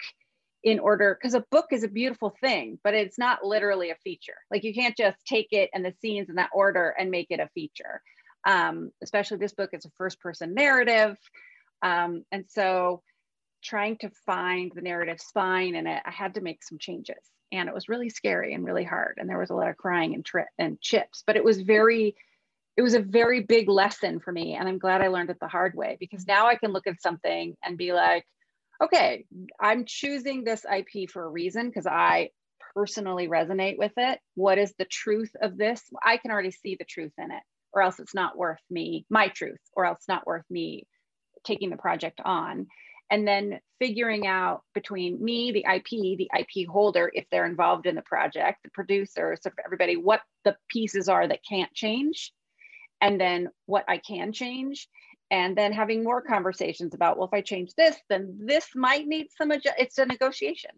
[0.63, 4.38] in order because a book is a beautiful thing but it's not literally a feature
[4.50, 7.39] like you can't just take it and the scenes in that order and make it
[7.39, 8.02] a feature
[8.46, 11.17] um, especially this book is a first person narrative
[11.82, 13.02] um, and so
[13.63, 17.17] trying to find the narrative spine in it i had to make some changes
[17.52, 20.13] and it was really scary and really hard and there was a lot of crying
[20.13, 20.26] and
[20.58, 22.15] and chips but it was very
[22.76, 25.47] it was a very big lesson for me and i'm glad i learned it the
[25.47, 28.26] hard way because now i can look at something and be like
[28.82, 29.26] okay,
[29.60, 32.30] I'm choosing this IP for a reason because I
[32.76, 34.19] personally resonate with it.
[34.36, 35.82] What is the truth of this?
[36.04, 39.28] I can already see the truth in it, or else it's not worth me, my
[39.30, 40.86] truth, or else not worth me
[41.43, 42.67] taking the project on.
[43.13, 47.93] And then figuring out between me, the IP, the IP holder, if they're involved in
[47.93, 52.34] the project, the producer, sort of everybody, what the pieces are that can't change,
[53.02, 54.88] and then what I can change
[55.30, 59.28] and then having more conversations about well if i change this then this might need
[59.36, 60.71] some adjust it's a negotiation.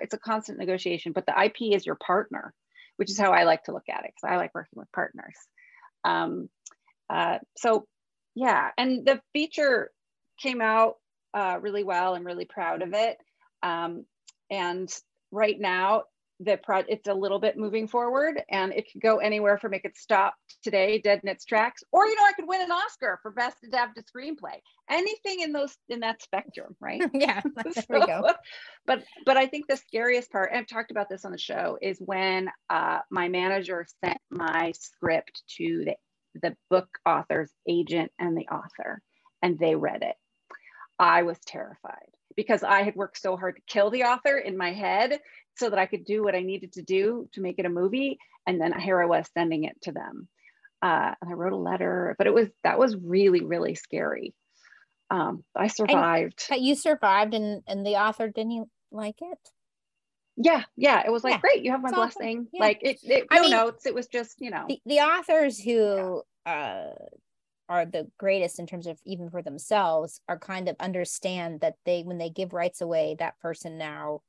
[0.00, 2.54] It's a constant negotiation but the ip is your partner
[2.96, 5.36] which is how i like to look at it because i like working with partners.
[6.04, 6.48] Um,
[7.10, 7.86] uh, so
[8.34, 9.90] yeah and the feature
[10.40, 10.96] came out
[11.36, 13.18] uh, really well i'm really proud of it.
[13.62, 14.04] Um,
[14.50, 14.92] and
[15.30, 16.04] right now
[16.40, 19.84] the pro it's a little bit moving forward and it could go anywhere from make
[19.84, 22.70] it could stop today dead in its tracks or you know i could win an
[22.70, 24.60] oscar for best adapted screenplay.
[24.90, 27.02] Anything in those in that spectrum right?
[27.14, 28.28] Yeah, there we go.
[28.86, 31.78] but but i think the scariest part and i've talked about this on the show
[31.80, 35.94] is when uh, my manager sent my script to the,
[36.42, 39.00] the book author's agent and the author
[39.42, 40.16] and they read it
[40.98, 44.72] i was terrified because i had worked so hard to kill the author in my
[44.72, 45.20] head
[45.56, 48.18] so that I could do what I needed to do to make it a movie.
[48.46, 50.28] And then here I was sending it to them.
[50.82, 54.34] Uh, and I wrote a letter, but it was that was really, really scary.
[55.10, 56.44] Um, I survived.
[56.48, 59.38] But you survived and and the author didn't like it?
[60.36, 61.02] yeah, yeah.
[61.06, 62.12] It was like, Yeah, great, you have my it's awesome.
[62.20, 62.48] blessing.
[62.52, 62.62] Yeah.
[62.62, 63.86] Like it, it I no mean, notes.
[63.86, 66.90] It was just, you know, The, the authors who uh
[67.68, 72.02] are the greatest in terms of even for themselves are kind of understand that they
[72.02, 74.20] when they give rights away that person now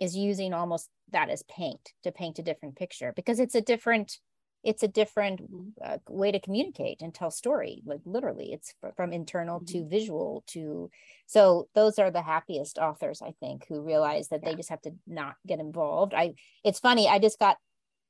[0.00, 4.18] is using almost that as paint to paint a different picture because it's a different
[4.64, 5.40] it's a different
[5.84, 10.44] uh, way to communicate and tell story like literally it's fr- from internal to visual
[10.46, 10.90] to
[11.26, 14.92] so those are the happiest authors i think who realize that they just have to
[15.06, 16.14] not get involved.
[16.14, 17.56] I it's funny i just got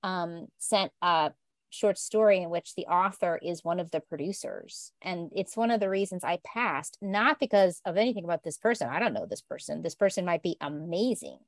[0.03, 1.33] um sent a
[1.73, 4.93] short story in which the author is one of the producers.
[5.01, 8.89] And it's one of the reasons I passed, not because of anything about this person.
[8.89, 9.83] I don't know this person.
[9.83, 11.39] This person might be amazing.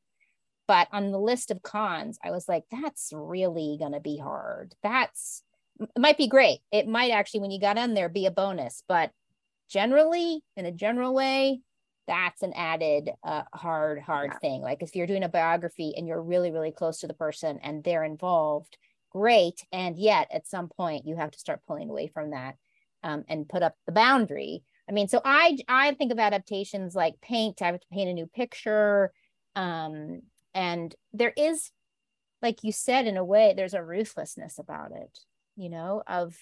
[0.67, 4.75] But on the list of cons, I was like, that's really going to be hard.
[4.83, 5.43] That's,
[5.79, 6.61] it might be great.
[6.73, 8.83] It might actually, when you got in there, be a bonus.
[8.89, 9.11] But
[9.69, 11.61] generally, in a general way,
[12.07, 14.39] that's an added uh, hard, hard yeah.
[14.39, 14.63] thing.
[14.63, 17.85] Like if you're doing a biography and you're really, really close to the person and
[17.85, 18.79] they're involved,
[19.15, 19.65] great.
[19.73, 22.57] And yet at some point you have to start pulling away from that
[23.03, 24.63] um, and put up the boundary.
[24.89, 27.63] I mean, so I I think of adaptations like paint.
[27.63, 29.13] I have to paint a new picture,
[29.57, 30.21] um,
[30.53, 31.71] and there is,
[32.43, 35.19] like you said, in a way, there's a ruthlessness about it.
[35.57, 36.37] You know, of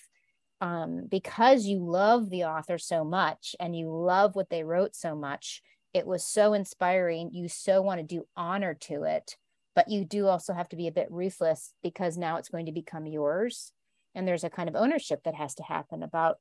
[0.60, 5.14] um, because you love the author so much and you love what they wrote so
[5.14, 5.62] much.
[5.92, 7.30] It was so inspiring.
[7.32, 9.36] You so want to do honor to it
[9.74, 12.72] but you do also have to be a bit ruthless because now it's going to
[12.72, 13.72] become yours.
[14.14, 16.38] And there's a kind of ownership that has to happen about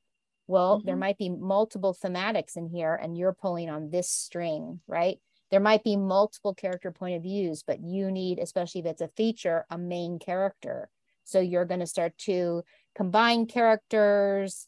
[0.48, 0.88] well mm-hmm.
[0.88, 5.20] there might be multiple thematics in here and you're pulling on this string right?
[5.50, 9.08] There might be multiple character point of views but you need especially if it's a
[9.08, 10.89] feature a main character.
[11.24, 12.63] So you're going to start to
[12.96, 14.67] combine characters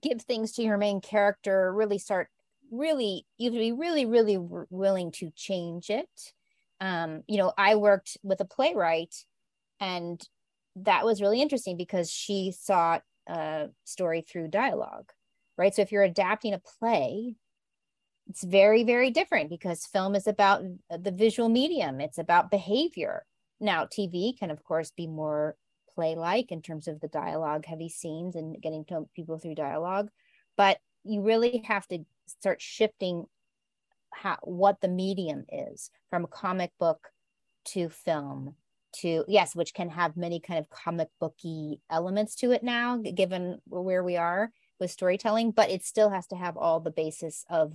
[0.00, 2.28] give things to your main character really start
[2.70, 4.38] really you have to be really really
[4.70, 6.32] willing to change it
[6.80, 9.14] um, you know, I worked with a playwright
[9.80, 10.20] and
[10.76, 15.10] that was really interesting because she saw a story through dialogue,
[15.56, 15.74] right?
[15.74, 17.36] So if you're adapting a play,
[18.28, 23.24] it's very, very different because film is about the visual medium, it's about behavior.
[23.60, 25.56] Now, TV can, of course, be more
[25.94, 30.10] play like in terms of the dialogue heavy scenes and getting to people through dialogue,
[30.56, 33.24] but you really have to start shifting
[34.12, 37.08] how what the medium is from comic book
[37.64, 38.54] to film
[38.92, 43.60] to yes which can have many kind of comic booky elements to it now given
[43.66, 47.74] where we are with storytelling but it still has to have all the basis of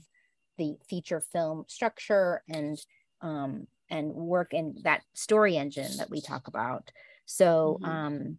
[0.58, 2.80] the feature film structure and
[3.22, 6.92] um and work in that story engine that we talk about
[7.26, 7.92] so mm-hmm.
[7.92, 8.38] um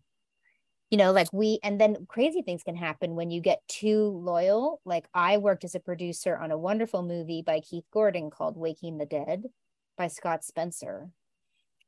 [0.95, 4.81] you know like we and then crazy things can happen when you get too loyal.
[4.85, 8.99] Like i worked as a producer on a wonderful movie by keith gordon called waking
[8.99, 9.43] the dead
[9.99, 11.11] by scott spencer.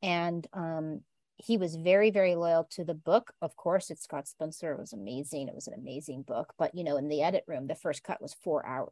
[0.03, 1.03] And um
[1.37, 3.33] he was very very loyal to the book.
[3.41, 4.73] Of course it's scott spencer.
[4.73, 5.47] It was amazing.
[5.47, 6.53] It was an amazing book.
[6.59, 8.91] But you know in the edit room the first cut was four hours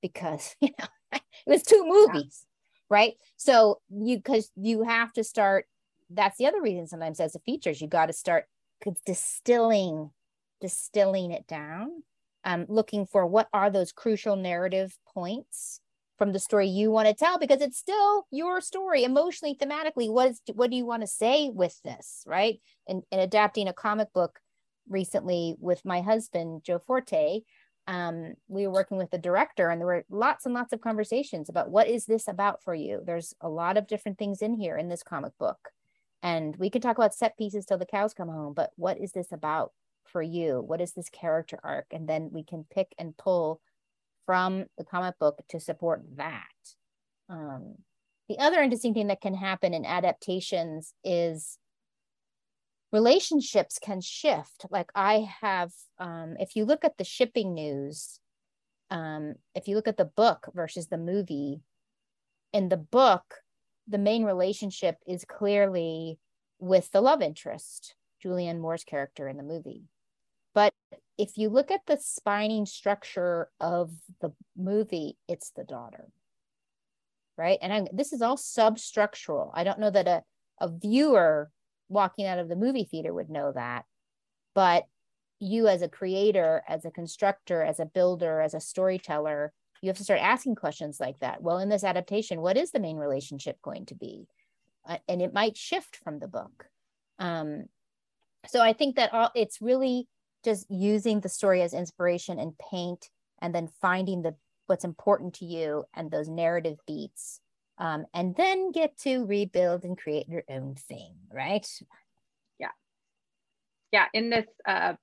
[0.00, 2.96] because you know it was two movies yeah.
[2.96, 3.12] right?
[3.36, 5.66] So you because you have to start
[6.08, 8.46] that's the other reason sometimes as a features you got to start
[9.06, 10.10] distilling
[10.60, 12.02] distilling it down
[12.44, 15.80] um, looking for what are those crucial narrative points
[16.18, 20.10] from the story you want to tell because it's still your story emotionally thematically.
[20.10, 22.60] What is what do you want to say with this right?
[22.86, 24.38] And, and adapting a comic book
[24.88, 27.42] recently with my husband joe forte
[27.86, 31.48] um, we were working with the director and there were lots and lots of conversations
[31.48, 33.00] about what is this about for you?
[33.04, 35.70] There's a lot of different things in here in this comic book
[36.22, 39.12] and we could talk about set pieces till the cows come home, but what is
[39.12, 39.72] this about
[40.04, 40.60] for you?
[40.60, 41.86] What is this character arc?
[41.92, 43.60] And then we can pick and pull
[44.26, 46.44] from the comic book to support that.
[47.28, 47.76] Um,
[48.28, 51.58] the other interesting thing that can happen in adaptations is
[52.92, 54.66] relationships can shift.
[54.70, 58.20] Like I have, um, if you look at the shipping news,
[58.90, 61.62] um, if you look at the book versus the movie,
[62.52, 63.36] in the book,
[63.88, 66.18] the main relationship is clearly
[66.58, 69.84] with the love interest, Julianne Moore's character in the movie.
[70.54, 70.74] But
[71.16, 73.90] if you look at the spining structure of
[74.20, 76.08] the movie, it's the daughter.
[77.36, 77.58] Right.
[77.62, 79.50] And I'm, this is all substructural.
[79.54, 80.22] I don't know that a,
[80.60, 81.50] a viewer
[81.88, 83.84] walking out of the movie theater would know that.
[84.54, 84.84] But
[85.38, 89.96] you, as a creator, as a constructor, as a builder, as a storyteller, you have
[89.96, 91.42] to start asking questions like that.
[91.42, 94.26] Well in this adaptation what is the main relationship going to be?
[94.88, 96.66] Uh, and it might shift from the book.
[97.18, 97.66] Um,
[98.46, 100.08] so i think that all it's really
[100.44, 103.10] just using the story as inspiration and paint
[103.42, 104.34] and then finding the
[104.66, 107.40] what's important to you and those narrative beats
[107.78, 111.66] um, and then get to rebuild and create your own thing right?
[112.58, 112.68] Yeah.
[113.90, 114.94] Yeah in this uh,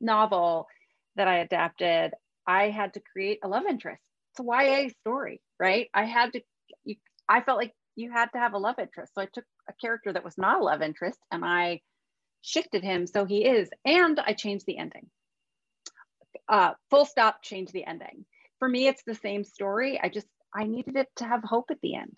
[0.00, 0.68] novel
[1.16, 2.14] that i adapted
[2.46, 4.02] i had to create a love interest
[4.38, 5.88] it's a YA story, right?
[5.94, 6.40] I had to,
[6.84, 6.96] you,
[7.28, 9.14] I felt like you had to have a love interest.
[9.14, 11.80] So I took a character that was not a love interest and I
[12.42, 15.08] shifted him so he is, and I changed the ending.
[16.48, 18.24] Uh, full stop, change the ending.
[18.58, 20.00] For me, it's the same story.
[20.02, 22.16] I just, I needed it to have hope at the end.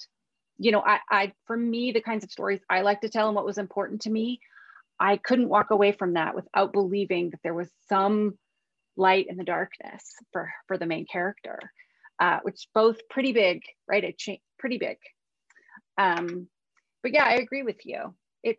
[0.59, 3.35] You know, I, I, for me, the kinds of stories I like to tell and
[3.35, 4.41] what was important to me,
[4.99, 8.39] I couldn't walk away from that without believing that there was some
[8.97, 11.59] light in the darkness for for the main character,
[12.21, 14.17] uh, which both pretty big, right?
[14.17, 14.99] Cha- pretty big.
[15.99, 16.49] Um,
[17.03, 18.15] but yeah, I agree with you.
[18.43, 18.59] It,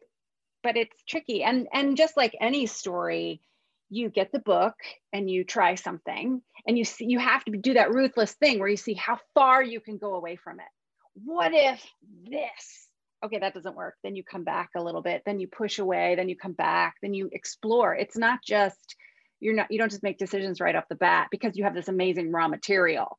[0.63, 3.41] but it's tricky, and and just like any story,
[3.89, 4.75] you get the book
[5.13, 8.69] and you try something, and you see you have to do that ruthless thing where
[8.69, 10.65] you see how far you can go away from it.
[11.13, 11.85] What if
[12.29, 12.87] this?
[13.23, 16.15] okay that doesn't work then you come back a little bit then you push away
[16.15, 18.95] then you come back then you explore it's not just
[19.39, 21.87] you're not you don't just make decisions right off the bat because you have this
[21.87, 23.17] amazing raw material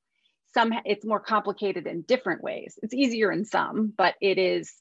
[0.55, 2.79] some it's more complicated in different ways.
[2.83, 4.73] It's easier in some but it is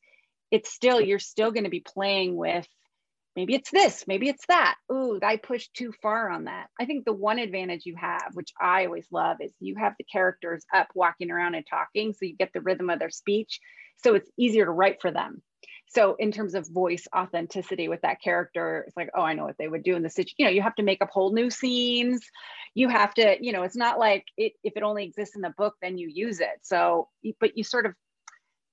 [0.52, 2.68] it's still you're still going to be playing with
[3.36, 4.76] maybe it's this maybe it's that.
[4.92, 6.68] Ooh i pushed too far on that.
[6.80, 10.04] I think the one advantage you have which i always love is you have the
[10.06, 13.60] characters up walking around and talking so you get the rhythm of their speech
[14.04, 15.42] so it's easier to write for them
[15.94, 19.58] so in terms of voice authenticity with that character it's like oh i know what
[19.58, 21.50] they would do in the situation you know you have to make up whole new
[21.50, 22.22] scenes.
[22.74, 25.54] You have to you know it's not like it, if it only exists in the
[25.58, 26.60] book then you use it.
[26.62, 27.94] So but you sort of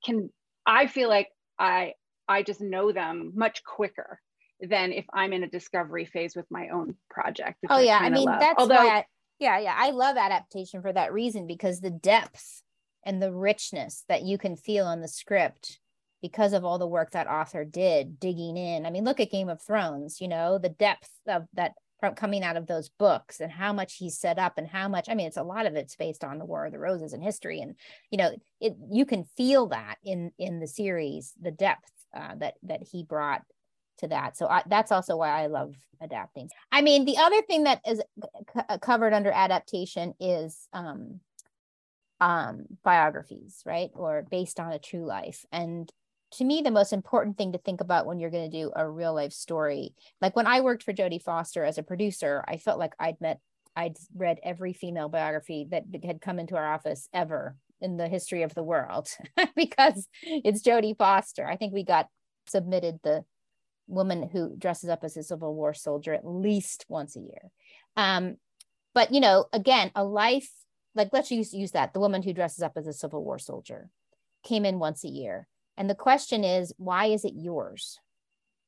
[0.05, 0.31] can
[0.67, 1.29] i feel like
[1.59, 1.95] i
[2.29, 4.21] i just know them much quicker
[4.61, 7.99] than if i'm in a discovery phase with my own project oh yeah.
[8.01, 8.41] I mean love.
[8.41, 9.05] that's Although, why I,
[9.39, 9.75] yeah yeah.
[9.77, 12.63] I love adaptation for that reason because the depth
[13.05, 15.81] and the richness that you can feel on the script
[16.23, 18.87] because of all the work that author did digging in.
[18.87, 22.45] I mean, look at Game of Thrones, you know, the depth of that from coming
[22.45, 25.27] out of those books and how much he's set up and how much, I mean,
[25.27, 27.61] it's a lot of it's based on the War of the Roses and history.
[27.61, 27.75] And,
[28.11, 32.55] you know, it, you can feel that in, in the series, the depth uh, that,
[32.63, 33.43] that he brought
[33.99, 34.37] to that.
[34.37, 36.51] So I, that's also why I love adapting.
[36.71, 38.01] I mean, the other thing that is
[38.55, 41.19] c- covered under adaptation is um,
[42.21, 43.91] um, biographies, right?
[43.95, 45.45] Or based on a true life.
[45.51, 45.91] And
[46.31, 48.89] to me the most important thing to think about when you're going to do a
[48.89, 52.79] real life story like when i worked for jodie foster as a producer i felt
[52.79, 53.41] like i'd met
[53.77, 58.43] i'd read every female biography that had come into our office ever in the history
[58.43, 59.09] of the world
[59.57, 61.47] because it's jodie foster.
[61.47, 62.09] I think we got
[62.47, 63.25] submitted the
[63.87, 67.51] woman who dresses up as a civil war soldier at least once a year.
[67.97, 68.37] Um,
[68.95, 70.51] but you know again a life
[70.95, 73.91] like let's use use that the woman who dresses up as a civil war soldier
[74.45, 75.47] came in once a year
[75.79, 77.99] and the question is, why is it yours?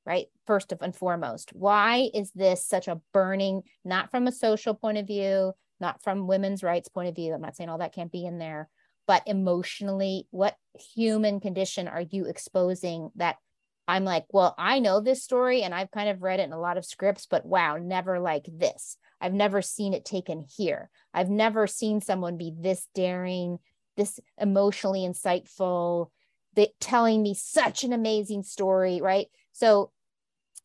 [0.07, 0.29] Right?
[0.46, 5.07] First and foremost, why is this such a burning, not from a social point of
[5.07, 7.35] view, not from women's rights point of view?
[7.35, 8.70] I'm not saying all that can't be in there,
[9.07, 10.57] but emotionally, what
[10.94, 13.37] human condition are you exposing that
[13.88, 16.61] I'm like, well, I know this story and I've kind of read it in a
[16.61, 18.96] lot of scripts, but wow, never like this.
[19.20, 20.90] I've never seen it taken here.
[21.12, 23.59] I've never seen someone be this daring,
[23.96, 26.11] this emotionally insightful,
[26.81, 29.27] telling me such an amazing story, right?
[29.53, 29.90] So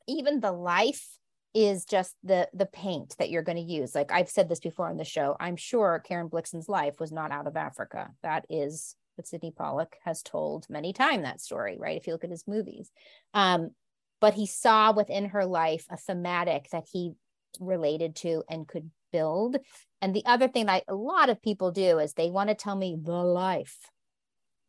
[0.07, 1.07] even the life
[1.53, 3.95] is just the the paint that you're going to use.
[3.95, 7.31] Like I've said this before on the show, I'm sure Karen Blixen's life was not
[7.31, 8.11] out of Africa.
[8.23, 11.97] That is what Sydney Pollack has told many times that story, right?
[11.97, 12.91] If you look at his movies.
[13.33, 13.71] Um,
[14.19, 17.13] but he saw within her life a thematic that he
[17.59, 19.57] related to and could build.
[20.01, 22.75] And the other thing that a lot of people do is they want to tell
[22.75, 23.77] me the life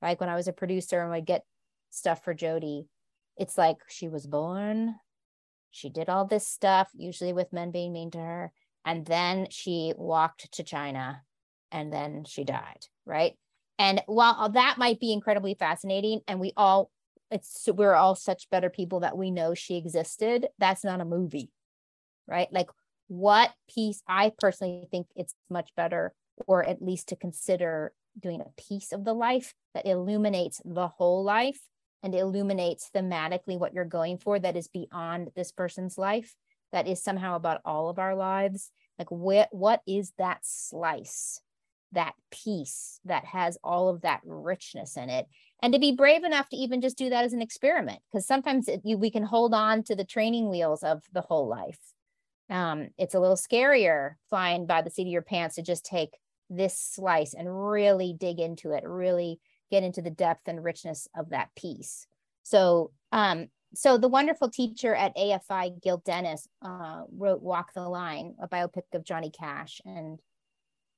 [0.07, 1.45] like when I was a producer and would get
[1.91, 2.87] stuff for Jodie,
[3.37, 4.95] it's like she was born,
[5.71, 8.53] she did all this stuff, usually with men being mean to her,
[8.85, 11.23] and then she walked to China
[11.73, 12.55] and then she mm-hmm.
[12.55, 13.35] died, right?
[13.79, 16.91] And while that might be incredibly fascinating, and we all
[17.31, 21.51] it's we're all such better people that we know she existed, that's not a movie,
[22.27, 22.49] right?
[22.53, 22.71] Like
[23.09, 26.15] what piece I personally think it's much better,
[26.47, 31.23] or at least to consider doing a piece of the life that illuminates the whole
[31.23, 31.61] life
[32.03, 36.35] and illuminates thematically what you're going for that is beyond this person's life
[36.73, 38.71] that is somehow about all of our lives.
[38.99, 41.43] Like what is that slice
[41.93, 45.27] that piece that has all of that richness in it?
[45.63, 48.69] And to be brave enough to even just do that as an experiment because sometimes
[48.69, 51.81] it, you, we can hold on to the training wheels of the whole life.
[52.49, 56.17] Um, it's a little scarier flying by the seat of your pants to just take
[56.49, 59.39] this slice and really dig into it, really
[59.71, 62.07] get into the depth and richness of that piece.
[62.43, 68.35] So, um, so the wonderful teacher at AFI, Gill Dennis, uh, wrote Walk the Line,
[68.41, 69.81] a biopic of Johnny Cash.
[69.85, 70.21] And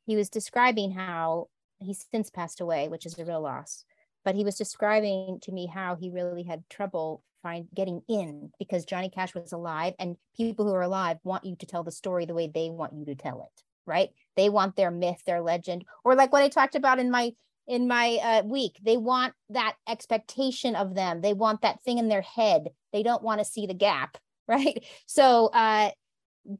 [0.07, 1.49] he was describing how
[1.79, 3.85] he's since passed away, which is a real loss.
[4.25, 8.85] But he was describing to me how he really had trouble find getting in because
[8.85, 12.27] Johnny Cash was alive and people who are alive want you to tell the story
[12.27, 14.11] the way they want you to tell it right?
[14.37, 17.33] They want their myth, their legend, or like what I talked about in my
[17.69, 18.81] in my uh, week.
[18.83, 21.21] They want that expectation of them.
[21.21, 22.69] They want that thing in their head.
[22.93, 24.19] They don't want to see the gap.
[24.49, 24.83] right?
[25.07, 25.91] So uh,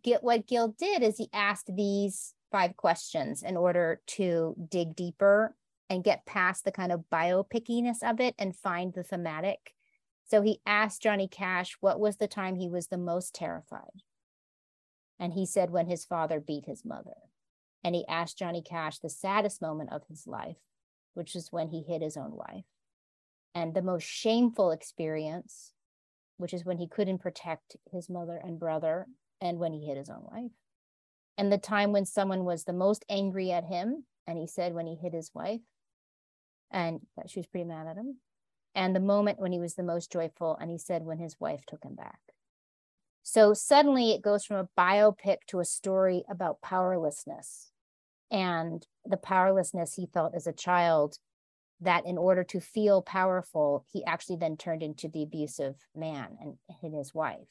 [0.03, 5.57] get what Gill did is he asked these five questions in order to dig deeper
[5.89, 9.73] and get past the kind of biopickiness of it and find the thematic.
[10.27, 14.03] So he asked Johnny Cash what was the time he was the most terrified.
[15.19, 17.17] And he said when his father beat his mother.
[17.83, 20.57] And he asked Johnny Cash the saddest moment of his life,
[21.19, 22.65] which is when he hit his own wife.
[23.53, 25.73] And the most shameful experience,
[26.37, 29.09] which is when he couldn't protect his mother and brother
[29.41, 30.53] and when he hit his own wife.
[31.37, 34.87] And the time when someone was the most angry at him, and he said when
[34.87, 35.61] he hit his wife,
[36.71, 38.19] and that she was pretty mad at him.
[38.77, 41.67] And the moment when he was the most joyful, and he said when his wife
[41.67, 42.21] took him back.
[43.25, 47.73] So suddenly it goes from a biopic to a story about powerlessness
[48.31, 51.19] and the powerlessness he felt as a child
[51.81, 56.55] that in order to feel powerful, he actually then turned into the abusive man and
[56.81, 57.47] hit his wife.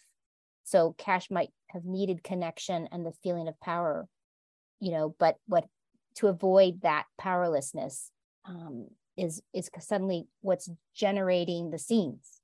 [0.63, 4.07] So Cash might have needed connection and the feeling of power,
[4.79, 5.65] you know, but what
[6.15, 8.11] to avoid that powerlessness
[8.45, 12.41] um, is is suddenly what's generating the scenes,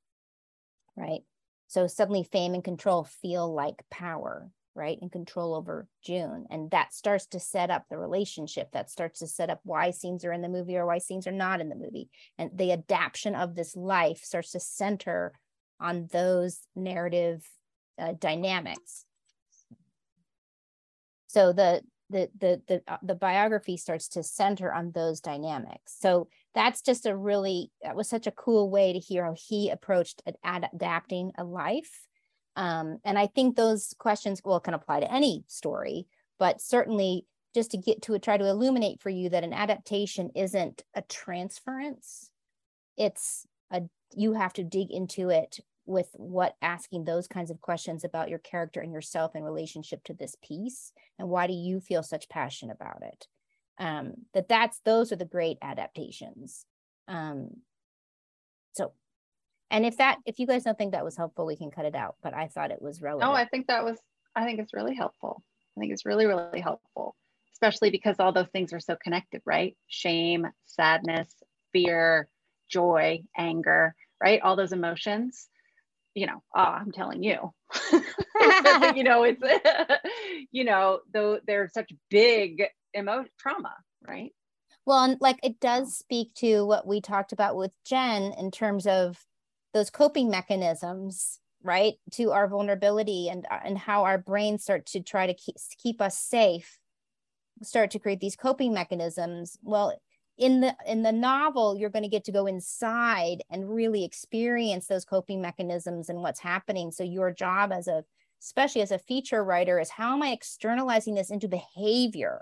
[0.96, 1.22] right?
[1.68, 4.98] So suddenly fame and control feel like power, right?
[5.02, 6.46] And control over June.
[6.50, 8.72] And that starts to set up the relationship.
[8.72, 11.32] That starts to set up why scenes are in the movie or why scenes are
[11.32, 12.10] not in the movie.
[12.38, 15.34] And the adaptation of this life starts to center
[15.80, 17.46] on those narrative
[18.00, 19.06] uh, dynamics.
[21.28, 25.96] So the the the the uh, the biography starts to center on those dynamics.
[26.00, 29.70] So that's just a really that was such a cool way to hear how he
[29.70, 32.08] approached ad- adapting a life.
[32.56, 36.08] Um, and I think those questions well can apply to any story,
[36.40, 40.84] but certainly just to get to try to illuminate for you that an adaptation isn't
[40.96, 42.30] a transference.
[42.98, 43.84] It's a
[44.16, 48.40] you have to dig into it with what asking those kinds of questions about your
[48.40, 52.72] character and yourself in relationship to this piece and why do you feel such passion
[52.72, 53.28] about it
[53.80, 56.66] um that that's those are the great adaptations
[57.08, 57.50] um
[59.74, 61.96] and if that if you guys don't think that was helpful we can cut it
[61.96, 63.30] out but i thought it was relevant.
[63.30, 63.98] No i think that was
[64.36, 65.44] i think it's really helpful.
[65.76, 67.16] I think it's really really helpful
[67.54, 69.76] especially because all those things are so connected right?
[69.88, 71.34] Shame sadness
[71.74, 72.30] fear
[72.70, 74.42] joy anger right?
[74.42, 75.50] All those emotions
[76.16, 77.52] you know, oh, I'm telling you,
[78.96, 79.42] you know, it's,
[80.52, 82.64] you know, though they're such big
[82.96, 83.74] emo trauma,
[84.08, 84.32] right?
[84.86, 88.86] Well, and like it does speak to what we talked about with Jen in terms
[88.86, 89.18] of
[89.74, 91.96] those coping mechanisms, right?
[92.14, 96.18] To our vulnerability and and how our brains start to try to keep keep us
[96.18, 96.80] safe,
[97.62, 99.58] start to create these coping mechanisms.
[99.64, 99.94] Well,
[100.38, 104.88] in the in the novel you're going to get to go inside and really experience
[104.88, 108.04] those coping mechanisms and what's happening so your job as a
[108.42, 112.42] especially as a feature writer is how am i externalizing this into behavior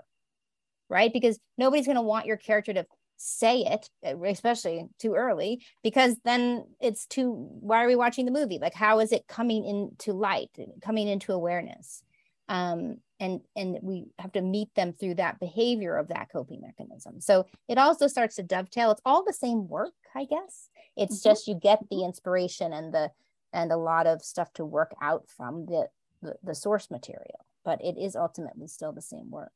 [0.88, 2.86] right because nobody's going to want your character to
[3.24, 8.58] say it especially too early because then it's too why are we watching the movie?
[8.60, 10.50] Like how is it coming into light
[10.82, 12.02] coming into awareness?
[12.48, 17.20] Um, and and we have to meet them through that behavior of that coping mechanism.
[17.20, 18.90] So it also starts to dovetail.
[18.90, 20.68] It's all the same work i guess.
[20.96, 21.30] It's mm-hmm.
[21.30, 23.10] just you get the inspiration and the
[23.52, 25.88] and a lot of stuff to work out from the,
[26.22, 29.52] the, the source material but it is ultimately still the same work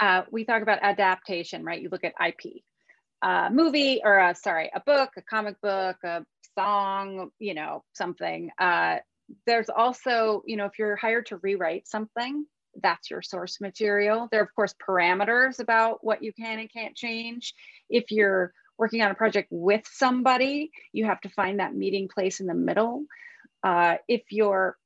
[0.00, 2.62] uh, we talk about adaptation right you look at ip
[3.22, 6.24] a movie or a, sorry a book a comic book a
[6.56, 8.96] song you know something uh,
[9.46, 12.46] there's also you know if you're hired to rewrite something
[12.82, 14.28] that's your source material.
[14.30, 17.54] There are, of course, parameters about what you can and can't change.
[17.88, 22.40] If you're working on a project with somebody, you have to find that meeting place
[22.40, 23.04] in the middle.
[23.62, 24.76] Uh, if you're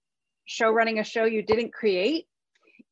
[0.44, 2.26] show running a show you didn't create,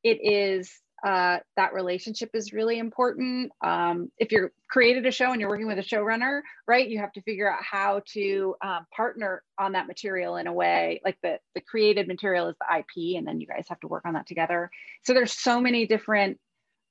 [0.02, 0.72] it is
[1.04, 3.52] uh, that relationship is really important.
[3.62, 7.12] Um, if you're created a show and you're working with a showrunner, right, you have
[7.12, 11.38] to figure out how to um, partner on that material in a way like the
[11.54, 14.26] the created material is the IP, and then you guys have to work on that
[14.26, 14.70] together.
[15.04, 16.38] So there's so many different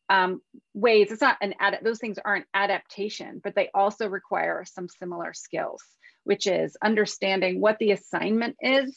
[0.10, 0.42] um,
[0.74, 1.12] ways.
[1.12, 1.80] It's not an ad.
[1.84, 5.84] Those things aren't adaptation, but they also require some similar skills,
[6.26, 8.96] which is understanding what the assignment is,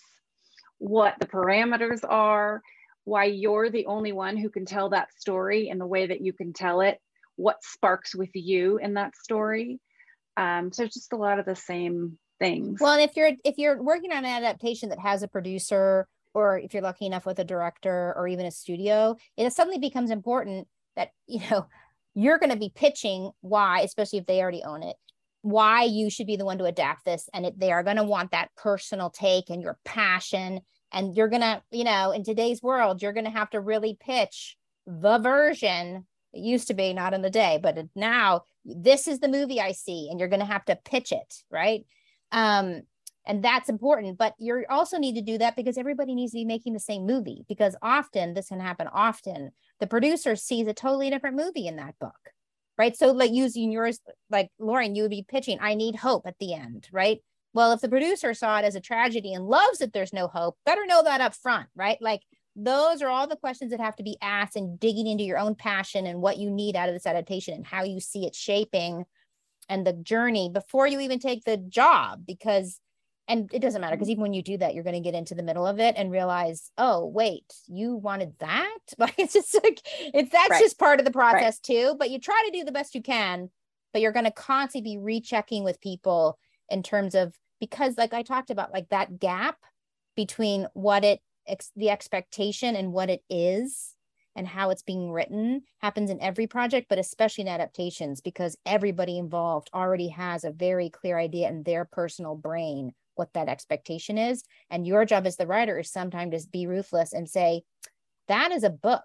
[0.79, 2.63] what the parameters are
[3.09, 6.33] why you're the only one who can tell that story in the way that you
[6.33, 7.01] can tell it,
[7.37, 9.81] what sparks with you in that story.
[10.37, 12.81] Um, so just a lot of the same things.
[12.81, 16.75] Well, if you're if you're working on an adaptation that has a producer, or if
[16.75, 21.11] you're lucky enough with a director or even a studio, it suddenly becomes important that
[21.27, 21.67] you know
[22.15, 24.97] you're going to be pitching why, especially if they already own it,
[25.43, 28.05] why you should be the one to adapt this, and it, they are going to
[28.05, 30.61] want that personal take and your passion
[30.93, 35.19] and you're gonna you know in today's world you're gonna have to really pitch the
[35.19, 39.61] version it used to be not in the day but now this is the movie
[39.61, 41.85] i see and you're gonna have to pitch it right?
[42.33, 42.83] Um
[43.27, 46.45] and that's important but you also need to do that because everybody needs to be
[46.45, 51.11] making the same movie because often this can happen often the producer sees a totally
[51.11, 52.33] different movie in that book
[52.79, 52.97] right?
[52.97, 53.99] So like using yours
[54.31, 57.21] like Lorien you would be pitching i need hope at the end right
[57.55, 60.57] well, if the producer saw it as a tragedy and loves that there's no hope,
[60.67, 61.99] better know that up front, right?
[62.01, 62.23] Like
[62.55, 65.55] those are all the questions that have to be asked and digging into your own
[65.55, 69.05] passion and what you need out of this adaptation and how you see it shaping
[69.69, 72.81] and the journey before you even take the job because
[73.29, 75.35] and it doesn't matter because even when you do that you're going to get into
[75.35, 79.81] the middle of it and realize oh wait you wanted that like it's just like
[80.15, 80.61] it's that's right.
[80.61, 81.77] just part of the process right.
[81.77, 83.51] too but you try to do the best you can
[83.93, 86.39] but you're going to constantly be rechecking with people
[86.71, 89.57] in terms of because like i talked about like that gap
[90.17, 93.95] between what it ex- the expectation and what it is
[94.37, 99.19] and how it's being written happens in every project but especially in adaptations because everybody
[99.19, 104.45] involved already has a very clear idea in their personal brain what that expectation is.
[104.71, 107.63] And your job as the writer is sometimes to be ruthless and say
[108.29, 109.05] that is a book.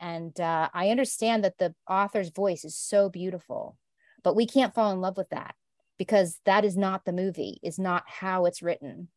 [0.00, 3.78] And uh, i understand that the author's voice is so beautiful
[4.24, 5.54] but we can't fall in love with that
[5.98, 9.08] because that is not the movie is not how it's written.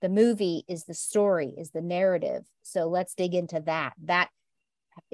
[0.00, 2.44] The movie is the story is the narrative.
[2.62, 3.94] So let's dig into that.
[4.04, 4.28] That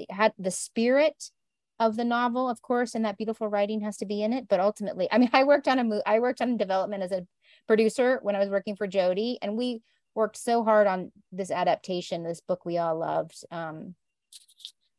[0.09, 1.31] had the spirit
[1.79, 4.59] of the novel of course and that beautiful writing has to be in it but
[4.59, 7.25] ultimately i mean i worked on a movie i worked on development as a
[7.65, 9.81] producer when i was working for jodie and we
[10.15, 13.43] worked so hard on this adaptation this book we all loved.
[13.51, 13.95] Um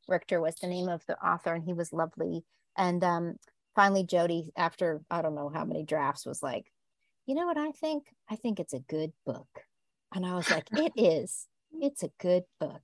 [0.08, 2.44] richter was the name of the author and he was lovely.
[2.76, 3.36] And um
[3.74, 6.70] finally Jodie, after I don't know how many drafts, was like,
[7.26, 8.04] you know what I think?
[8.28, 9.48] I think it's a good book.
[10.14, 11.46] And I was like, it is.
[11.72, 12.82] It's a good book.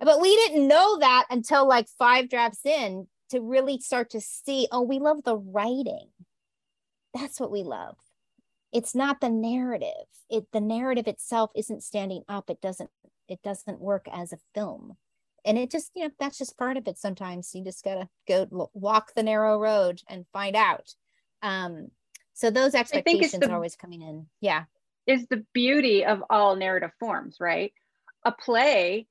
[0.00, 4.68] But we didn't know that until like five drafts in to really start to see,
[4.70, 6.08] oh, we love the writing.
[7.14, 7.96] That's what we love.
[8.72, 10.06] It's not the narrative.
[10.30, 12.48] It the narrative itself isn't standing up.
[12.48, 12.90] It doesn't
[13.28, 14.96] it doesn't work as a film
[15.44, 17.54] and it just you know that's just part of it sometimes.
[17.54, 20.94] You just gotta go walk the narrow road and find out.
[21.42, 21.88] Um
[22.34, 24.26] so those expectations the, are always coming in.
[24.40, 24.64] Yeah.
[25.06, 27.72] Is the beauty of all narrative forms right?
[28.24, 29.06] A play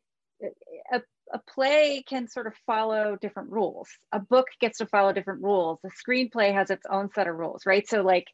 [0.91, 1.01] a,
[1.33, 3.89] a play can sort of follow different rules.
[4.11, 5.79] A book gets to follow different rules.
[5.85, 7.87] A screenplay has its own set of rules right?
[7.87, 8.27] So like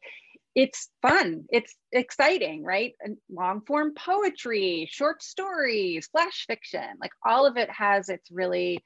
[0.58, 2.92] it's fun it's exciting right?
[3.00, 8.84] And long form poetry short stories flash fiction like all of it has its really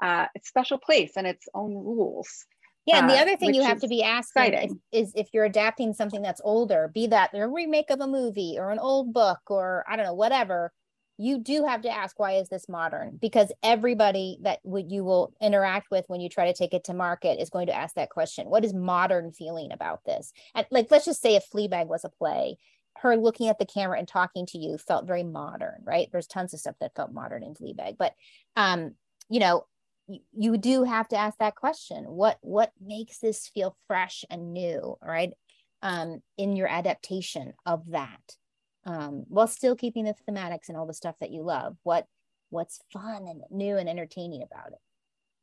[0.00, 2.46] uh, its special place and its own rules.
[2.86, 5.44] Yeah and the uh, other thing you have to be asking is, is, if you're
[5.44, 9.40] adapting something that's older be that a remake of a movie or an old book
[9.48, 10.72] or i don't know whatever
[11.20, 13.18] you do have to ask why is this modern?
[13.20, 16.94] Because everybody that would you will interact with when you try to take it to
[16.94, 20.32] market is going to ask that question what is modern feeling about this?
[20.54, 22.56] And like let's just say if fleabag was a play
[22.96, 26.08] her looking at the camera and talking to you felt very modern right?
[26.10, 28.14] There's tons of stuff that felt modern in fleabag but
[28.56, 28.94] um
[29.28, 29.66] you know
[30.08, 34.54] you, you do have to ask that question what what makes this feel fresh and
[34.54, 34.96] new?
[35.06, 35.34] Right?
[35.82, 38.36] Um in your adaptation of that
[38.84, 41.76] um, while still keeping the thematics and all the stuff that you love.
[41.82, 42.06] What
[42.50, 44.80] what's fun and new and entertaining about it?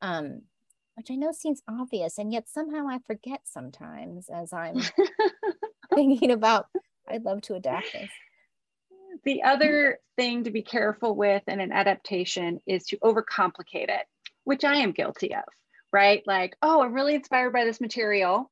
[0.02, 0.42] Um,
[0.96, 4.80] which I know seems obvious, and yet somehow I forget sometimes as I'm
[5.94, 6.66] thinking about.
[7.08, 8.10] I'd love to adapt this.
[9.24, 14.06] The other thing to be careful with in an adaptation is to overcomplicate it,
[14.44, 15.44] which I am guilty of,
[15.92, 16.22] right?
[16.26, 18.50] Like, oh, I'm really inspired by this material.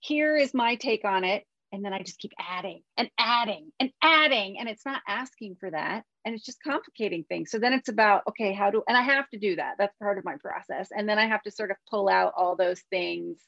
[0.00, 3.90] Here is my take on it and then I just keep adding and adding and
[4.02, 4.58] adding.
[4.58, 6.04] And it's not asking for that.
[6.24, 7.50] And it's just complicating things.
[7.50, 9.74] So then it's about, okay, how do, and I have to do that.
[9.78, 10.88] That's part of my process.
[10.96, 13.38] And then I have to sort of pull out all those things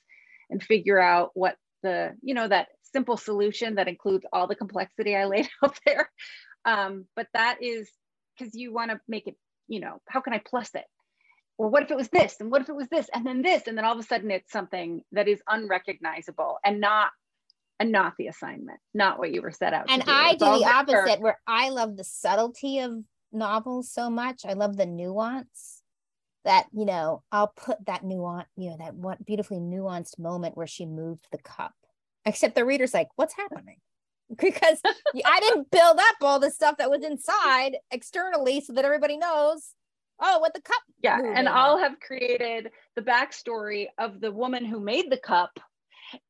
[0.50, 5.16] and figure out what the, you know, that simple solution that includes all the complexity
[5.16, 6.10] I laid out there.
[6.66, 7.90] Um, but that is
[8.38, 10.84] because you want to make it, you know, how can I plus it?
[11.56, 12.36] Or what if it was this?
[12.40, 13.08] And what if it was this?
[13.14, 13.66] And then this?
[13.66, 17.10] And then all of a sudden it's something that is unrecognizable and not
[17.80, 20.10] and not the assignment, not what you were set out and do.
[20.10, 22.92] I do the opposite, where I love the subtlety of
[23.32, 24.42] novels so much.
[24.44, 25.82] I love the nuance
[26.44, 30.66] that, you know, I'll put that nuance, you know, that one beautifully nuanced moment where
[30.66, 31.72] she moved the cup.
[32.26, 33.78] Except the reader's like, what's happening?
[34.40, 39.16] Because I didn't build up all the stuff that was inside externally so that everybody
[39.16, 39.74] knows
[40.20, 44.78] oh what the cup yeah and i'll have created the backstory of the woman who
[44.78, 45.58] made the cup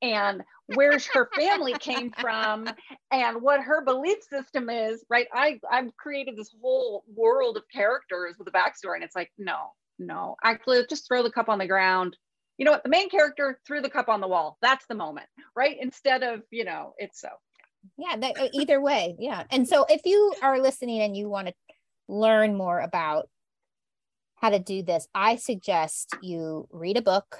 [0.01, 0.43] and
[0.75, 2.69] where her family came from
[3.11, 5.27] and what her belief system is, right?
[5.35, 9.73] I I've created this whole world of characters with a backstory, and it's like, no,
[9.99, 12.17] no, actually, just throw the cup on the ground.
[12.59, 12.83] You know what?
[12.83, 14.59] The main character threw the cup on the wall.
[14.61, 15.77] That's the moment, right?
[15.81, 17.29] Instead of, you know, it's so.
[17.97, 19.17] Yeah, that, either way.
[19.19, 19.45] Yeah.
[19.51, 21.55] And so if you are listening and you want to
[22.09, 23.29] learn more about
[24.35, 27.39] how to do this, I suggest you read a book,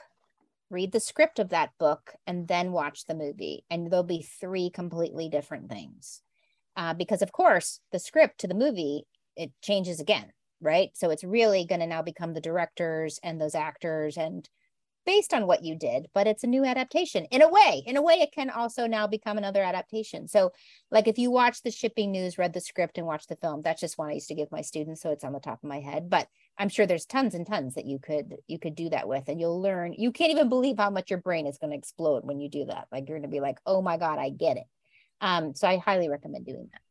[0.71, 3.65] read the script of that book, and then watch the movie.
[3.71, 6.23] And there'll be three completely different things.
[6.77, 9.07] Uh, because, of course, the script to the movie,
[9.37, 10.91] it changes again right?
[10.95, 14.49] So it's really going to now become the directors and those actors and
[15.07, 17.83] based on what you did, but it's a new adaptation in a way.
[17.87, 20.29] In a way, it can also now become another adaptation.
[20.29, 20.53] So,
[20.91, 23.81] like if you watch the shipping news, read the script, and watch the film, that's
[23.81, 25.81] just one I used to give my students, so it's on the top of my
[25.81, 26.11] head.
[26.11, 26.29] But
[26.61, 29.41] I'm sure there's tons and tons that you could you could do that with, and
[29.41, 29.95] you'll learn.
[29.95, 32.67] You can't even believe how much your brain is going to explode when you do
[32.67, 32.87] that.
[32.93, 34.67] Like you're going to be like, oh my god, I get it.
[35.23, 36.83] Um, so I highly recommend doing that.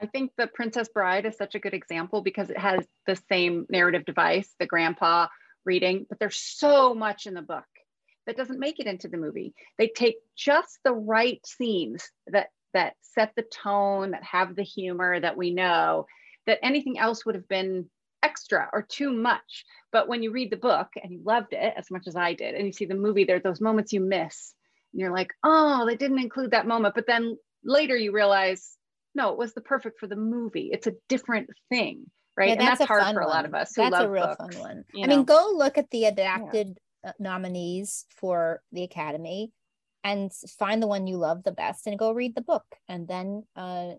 [0.00, 3.66] I think the Princess Bride is such a good example because it has the same
[3.68, 5.26] narrative device, the grandpa
[5.64, 7.64] reading, but there's so much in the book
[8.28, 9.52] that doesn't make it into the movie.
[9.78, 15.18] They take just the right scenes that that set the tone, that have the humor
[15.18, 16.06] that we know,
[16.46, 17.90] that anything else would have been
[18.22, 19.64] extra or too much.
[19.92, 22.54] But when you read the book and you loved it as much as I did,
[22.54, 24.54] and you see the movie, there are those moments you miss.
[24.92, 26.94] And you're like, oh, they didn't include that moment.
[26.94, 28.76] But then later you realize
[29.14, 30.70] no, it was the perfect for the movie.
[30.72, 32.04] It's a different thing,
[32.36, 32.48] right?
[32.48, 33.74] Yeah, and that's, hard for a lot of us.
[33.74, 34.84] Who that's a real books, fun one.
[34.96, 35.16] I know?
[35.16, 37.10] mean, go look at the adapted yeah.
[37.10, 39.52] Uh, nominees for the Academy
[40.02, 43.44] and find the one you love the best and go read the book and then
[43.54, 43.92] uh,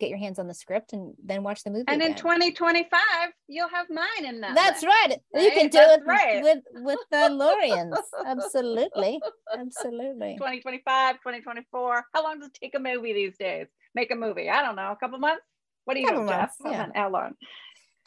[0.00, 1.84] get your hands on the script and then watch the movie.
[1.88, 2.12] And again.
[2.12, 3.00] in 2025,
[3.48, 4.54] you'll have mine in that.
[4.54, 5.16] That's list, right.
[5.34, 5.44] right.
[5.44, 6.42] You can do That's it right.
[6.42, 7.96] with with the Lorians.
[8.26, 9.20] Absolutely.
[9.52, 10.34] Absolutely.
[10.34, 12.04] 2025, 2024.
[12.12, 13.66] How long does it take a movie these days?
[13.94, 14.50] Make a movie.
[14.50, 14.90] I don't know.
[14.90, 15.42] A couple months.
[15.84, 16.52] What do you know, Jeff?
[16.64, 16.88] Yeah.
[16.94, 17.32] How long?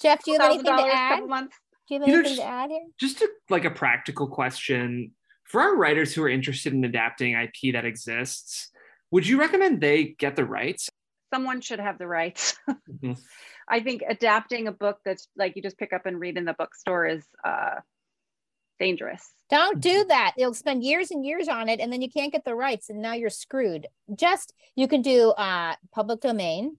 [0.02, 1.16] Jeff, do you have anything to add?
[1.16, 1.56] Couple months.
[1.88, 2.86] Do you have anything you know, just, to add here?
[3.00, 5.12] Just a, like a practical question
[5.44, 8.72] for our writers who are interested in adapting IP that exists.
[9.12, 10.90] Would you recommend they get the rights?
[11.34, 12.58] Someone should have the rights.
[12.70, 13.14] mm-hmm.
[13.68, 16.54] I think adapting a book that's like you just pick up and read in the
[16.54, 17.76] bookstore is uh,
[18.80, 19.34] dangerous.
[19.50, 20.08] Don't do mm-hmm.
[20.10, 20.34] that.
[20.38, 23.02] You'll spend years and years on it, and then you can't get the rights, and
[23.02, 23.88] now you're screwed.
[24.16, 26.78] Just you can do uh, public domain,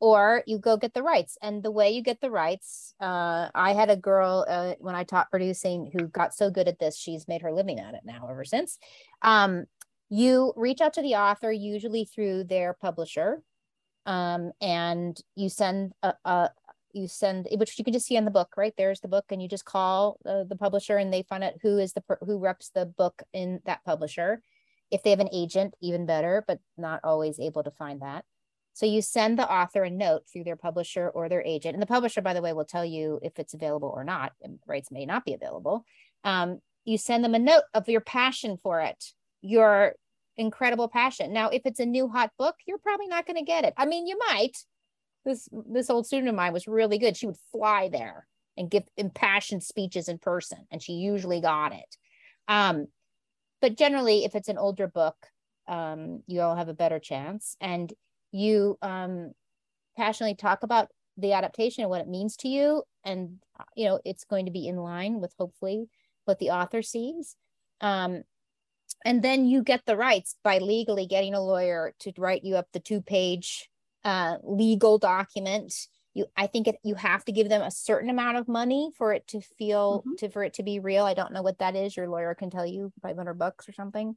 [0.00, 1.36] or you go get the rights.
[1.42, 5.04] And the way you get the rights, uh, I had a girl uh, when I
[5.04, 8.28] taught producing who got so good at this, she's made her living at it now
[8.30, 8.78] ever since.
[9.22, 9.64] Um,
[10.10, 13.42] you reach out to the author usually through their publisher
[14.08, 16.50] um, and you send a, a,
[16.94, 18.72] you send which you can just see in the book right?
[18.76, 21.78] There's the book and you just call uh, the publisher and they find out who
[21.78, 24.40] is the who reps the book in that publisher.
[24.90, 28.24] If they have an agent even better but not always able to find that.
[28.72, 31.74] So you send the author a note through their publisher or their agent.
[31.74, 34.32] And the publisher by the way will tell you if it's available or not
[34.66, 35.84] rights may not be available.
[36.24, 39.94] Um, you send them a note of your passion for it your
[40.38, 41.32] incredible passion.
[41.32, 43.74] Now, if it's a new hot book, you're probably not going to get it.
[43.76, 44.56] I mean, you might.
[45.24, 47.16] This this old student of mine was really good.
[47.16, 48.26] She would fly there
[48.56, 51.96] and give impassioned speeches in person, and she usually got it.
[52.46, 52.86] Um,
[53.60, 55.16] but generally, if it's an older book,
[55.66, 57.56] um, you all have a better chance.
[57.60, 57.92] And
[58.32, 59.32] you um,
[59.96, 63.38] passionately talk about the adaptation and what it means to you, and
[63.74, 65.88] you know it's going to be in line with hopefully
[66.24, 67.36] what the author sees.
[67.80, 68.22] Um,
[69.04, 72.66] and then you get the rights by legally getting a lawyer to write you up
[72.72, 73.68] the two page
[74.04, 75.74] uh, legal document.
[76.14, 79.12] You i think it, you have to give them a certain amount of money for
[79.12, 80.14] it to feel mm-hmm.
[80.18, 81.04] to for it to be real.
[81.04, 81.96] I don't know what that is.
[81.96, 84.16] Your lawyer can tell you 500 bucks or something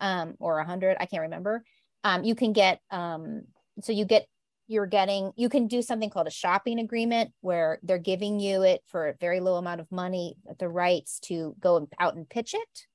[0.00, 1.64] um or 100 i can't remember.
[2.04, 3.42] Um you can get um
[3.82, 4.26] so you get
[4.66, 8.82] you're getting you can do something called a shopping agreement where they're giving you it
[8.86, 12.86] for a very low amount of money the rights to go out and pitch it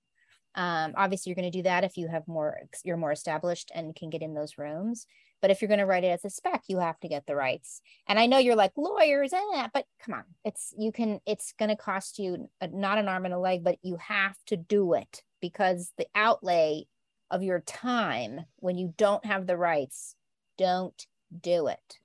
[0.56, 3.96] um, obviously, you're going to do that if you have more, you're more established and
[3.96, 5.08] can get in those rooms.
[5.42, 7.36] But if you're going to write it as a spec, you have to get the
[7.36, 7.82] rights.
[8.08, 11.20] And I know you're like lawyers, eh, but come on, it's you can.
[11.26, 14.38] It's going to cost you a, not an arm and a leg, but you have
[14.48, 16.86] to do it because the outlay
[17.32, 20.16] of your time when you don't have the rights,
[20.58, 21.06] don't
[21.42, 21.98] do it.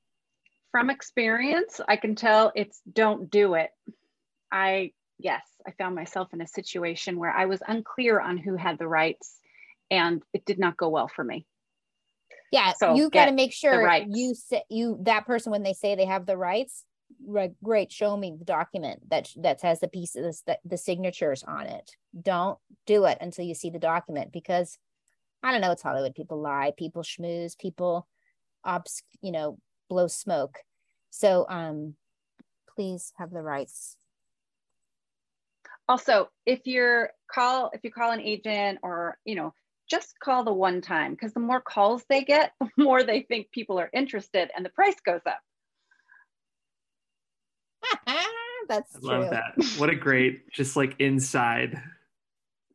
[0.70, 3.70] From experience, I can tell it's don't do it.
[4.50, 8.78] I yes, I found myself in a situation where I was unclear on who had
[8.78, 9.38] the rights
[9.90, 11.46] and it did not go well for me.
[12.50, 15.94] Yeah, so you got to make sure you say you that person when they say
[15.94, 16.84] they have the rights,
[17.26, 21.66] right, great, show me the document that that has the pieces that the signatures on
[21.66, 21.90] it.
[22.20, 24.78] Don't do it until you see the document because
[25.42, 26.14] I don't know, it's Hollywood.
[26.14, 28.08] People lie, people schmooze, people
[28.64, 29.58] obs, you know,
[29.90, 30.58] blow smoke.
[31.10, 31.94] So um
[32.74, 33.96] please have the rights.
[35.88, 39.54] Also, if you're call if you call an agent or you know,
[39.88, 43.50] just call the one time because the more calls they get, the more they think
[43.50, 45.40] people are interested and the price goes up.
[48.68, 49.08] That's I true.
[49.08, 49.54] love that.
[49.78, 51.80] What a great, just like inside.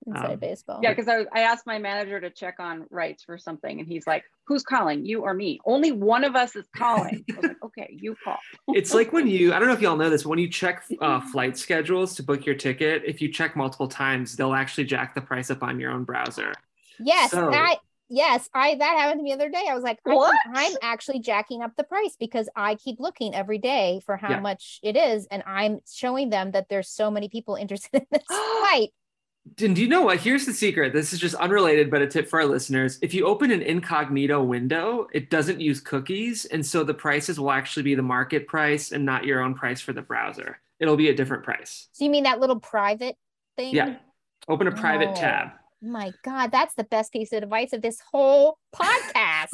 [0.06, 0.80] Inside Um, baseball.
[0.84, 4.06] Yeah, because I, I asked my manager to check on rights for something, and he's
[4.06, 5.60] like, "Who's calling, you or me?
[5.66, 8.38] Only one of us is calling." I was like, "Okay, you call."
[8.70, 11.22] It's like when you, I don't know if y'all know this, when you check uh,
[11.32, 15.22] flight schedules to book your ticket, if you check multiple times, they'll actually jack the
[15.22, 16.54] price up on your own browser.
[17.00, 17.78] Yes, So- that
[18.10, 19.66] yes, I that happened to me the other day.
[19.70, 20.36] I was like, I What?
[20.54, 24.40] I'm actually jacking up the price because I keep looking every day for how Yeah.
[24.42, 28.24] much it is, and I'm showing them that there's so many people interested in this
[28.28, 28.90] flight.
[29.62, 30.20] And do you know what?
[30.20, 30.94] Here's the secret.
[30.94, 32.98] This is just unrelated, but a tip for our listeners.
[33.02, 36.46] If you open an incognito window, it doesn't use cookies.
[36.46, 39.82] And so the prices will actually be the market price and not your own price
[39.82, 40.60] for the browser.
[40.80, 41.90] It'll be a different price.
[41.92, 43.16] So you mean that little private
[43.58, 43.76] thing?
[43.76, 43.98] Yeah.
[44.48, 45.50] Open a private Oh, tab.
[45.82, 49.50] My God, that's the best piece of advice of this whole podcast.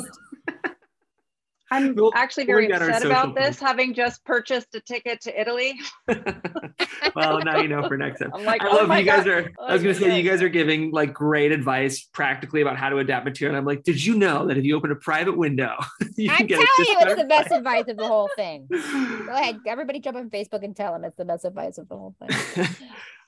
[1.72, 3.68] I'm We'll- actually we'll very get upset social about this, proof.
[3.68, 5.80] having just purchased a ticket to Italy.
[7.16, 8.32] well, now you know for next time.
[8.34, 9.28] I'm like, I oh love my you guys God.
[9.28, 9.52] are.
[9.68, 12.90] I was gonna Oh, say you guys are giving like great advice practically about how
[12.90, 13.56] to adapt material.
[13.56, 15.74] And I'm like, did you know that if you open a private window,
[16.16, 18.68] you I'm can get telling a you, it's the best advice of the whole thing.
[18.70, 21.96] Go ahead, everybody, jump on Facebook and tell them it's the best advice of the
[21.98, 22.68] whole thing.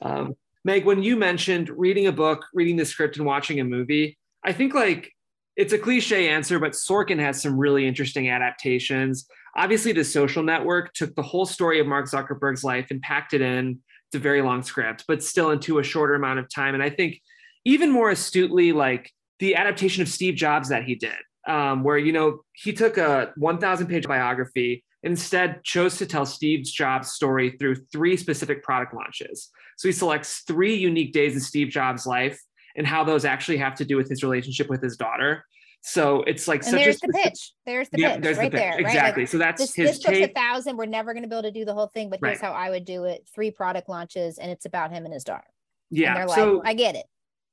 [0.01, 4.17] um, Meg, when you mentioned reading a book, reading the script, and watching a movie,
[4.43, 5.11] I think like
[5.55, 9.27] it's a cliche answer, but Sorkin has some really interesting adaptations.
[9.55, 13.41] Obviously, The Social Network took the whole story of Mark Zuckerberg's life and packed it
[13.41, 13.79] in.
[14.07, 16.73] It's a very long script, but still into a shorter amount of time.
[16.73, 17.21] And I think
[17.65, 21.15] even more astutely, like the adaptation of Steve Jobs that he did,
[21.47, 26.63] um, where you know he took a 1,000 page biography instead chose to tell Steve
[26.63, 29.49] Jobs' story through three specific product launches.
[29.77, 32.39] So he selects three unique days in Steve Jobs' life
[32.75, 35.43] and how those actually have to do with his relationship with his daughter.
[35.83, 37.51] So it's like And such there's a the pitch.
[37.65, 38.59] There's the Yep, pitch there's the right pitch.
[38.59, 38.69] there.
[38.71, 38.83] Right?
[38.83, 39.25] Like, Exactly.
[39.25, 40.77] so that's this, his this book's a thousand.
[40.77, 42.69] We're never going to be able to do the whole thing, but here's how I
[42.69, 45.47] would do it: three product launches, and it's about him and his daughter.
[45.89, 46.13] Yeah.
[46.13, 47.05] they're like, So I get it.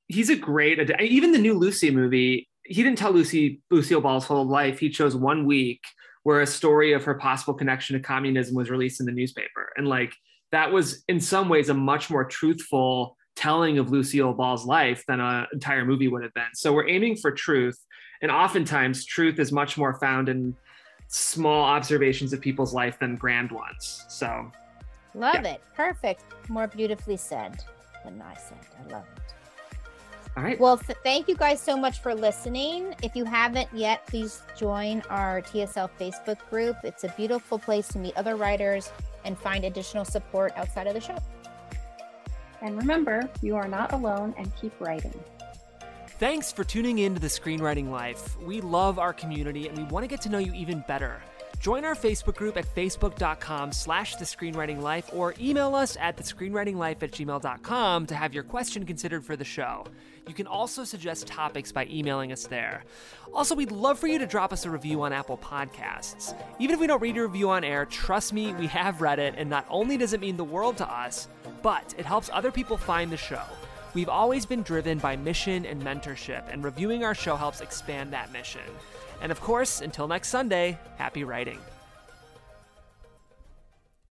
[0.07, 2.47] he's a great ad- even the new Lucy movie.
[2.65, 4.77] He didn't tell Lucy Lucille Ball's whole life.
[4.77, 5.81] He chose one week
[6.21, 9.87] where a story of her possible connection to communism was released in the newspaper, and
[9.87, 10.13] like
[10.51, 15.19] that was in some ways a much more truthful telling of Lucille Ball's life than
[15.19, 16.53] an entire movie would have been.
[16.53, 17.77] So we're aiming for truth,
[18.21, 20.55] and oftentimes truth is much more found in
[21.07, 24.05] small observations of people's life than grand ones.
[24.09, 24.51] So
[25.15, 25.61] Love it.
[25.75, 26.23] Perfect.
[26.49, 27.63] More beautifully said
[28.03, 28.59] than I said.
[28.79, 29.33] I love it.
[30.37, 30.59] all right.
[30.59, 32.93] Well, th- thank you guys so much for listening.
[33.01, 36.77] If you haven't yet, please join our TSL Facebook group.
[36.83, 38.91] It's a beautiful place to meet other writers
[39.25, 41.17] and find additional support outside of the show.
[42.61, 45.13] And remember, you are not alone and keep writing.
[46.19, 48.37] Thanks for tuning in to The Screenwriting Life.
[48.41, 51.21] We love our community and we want to get to know you even better.
[51.59, 56.23] Join our Facebook group at facebook.com slash the screenwriting life or email us at the
[56.23, 59.85] screenwritinglife at gmail.com to have your question considered for the show.
[60.25, 62.85] You can also suggest topics by emailing us there.
[63.33, 66.33] Also, we'd love for you to drop us a review on Apple Podcasts.
[66.59, 69.33] Even if we don't read your review on air, trust me, we have read it,
[69.37, 71.27] and not only does it mean the world to us,
[71.61, 73.43] but it helps other people find the show.
[73.93, 78.31] We've always been driven by mission and mentorship, and reviewing our show helps expand that
[78.31, 78.61] mission.
[79.21, 81.59] And of course, until next Sunday, happy writing.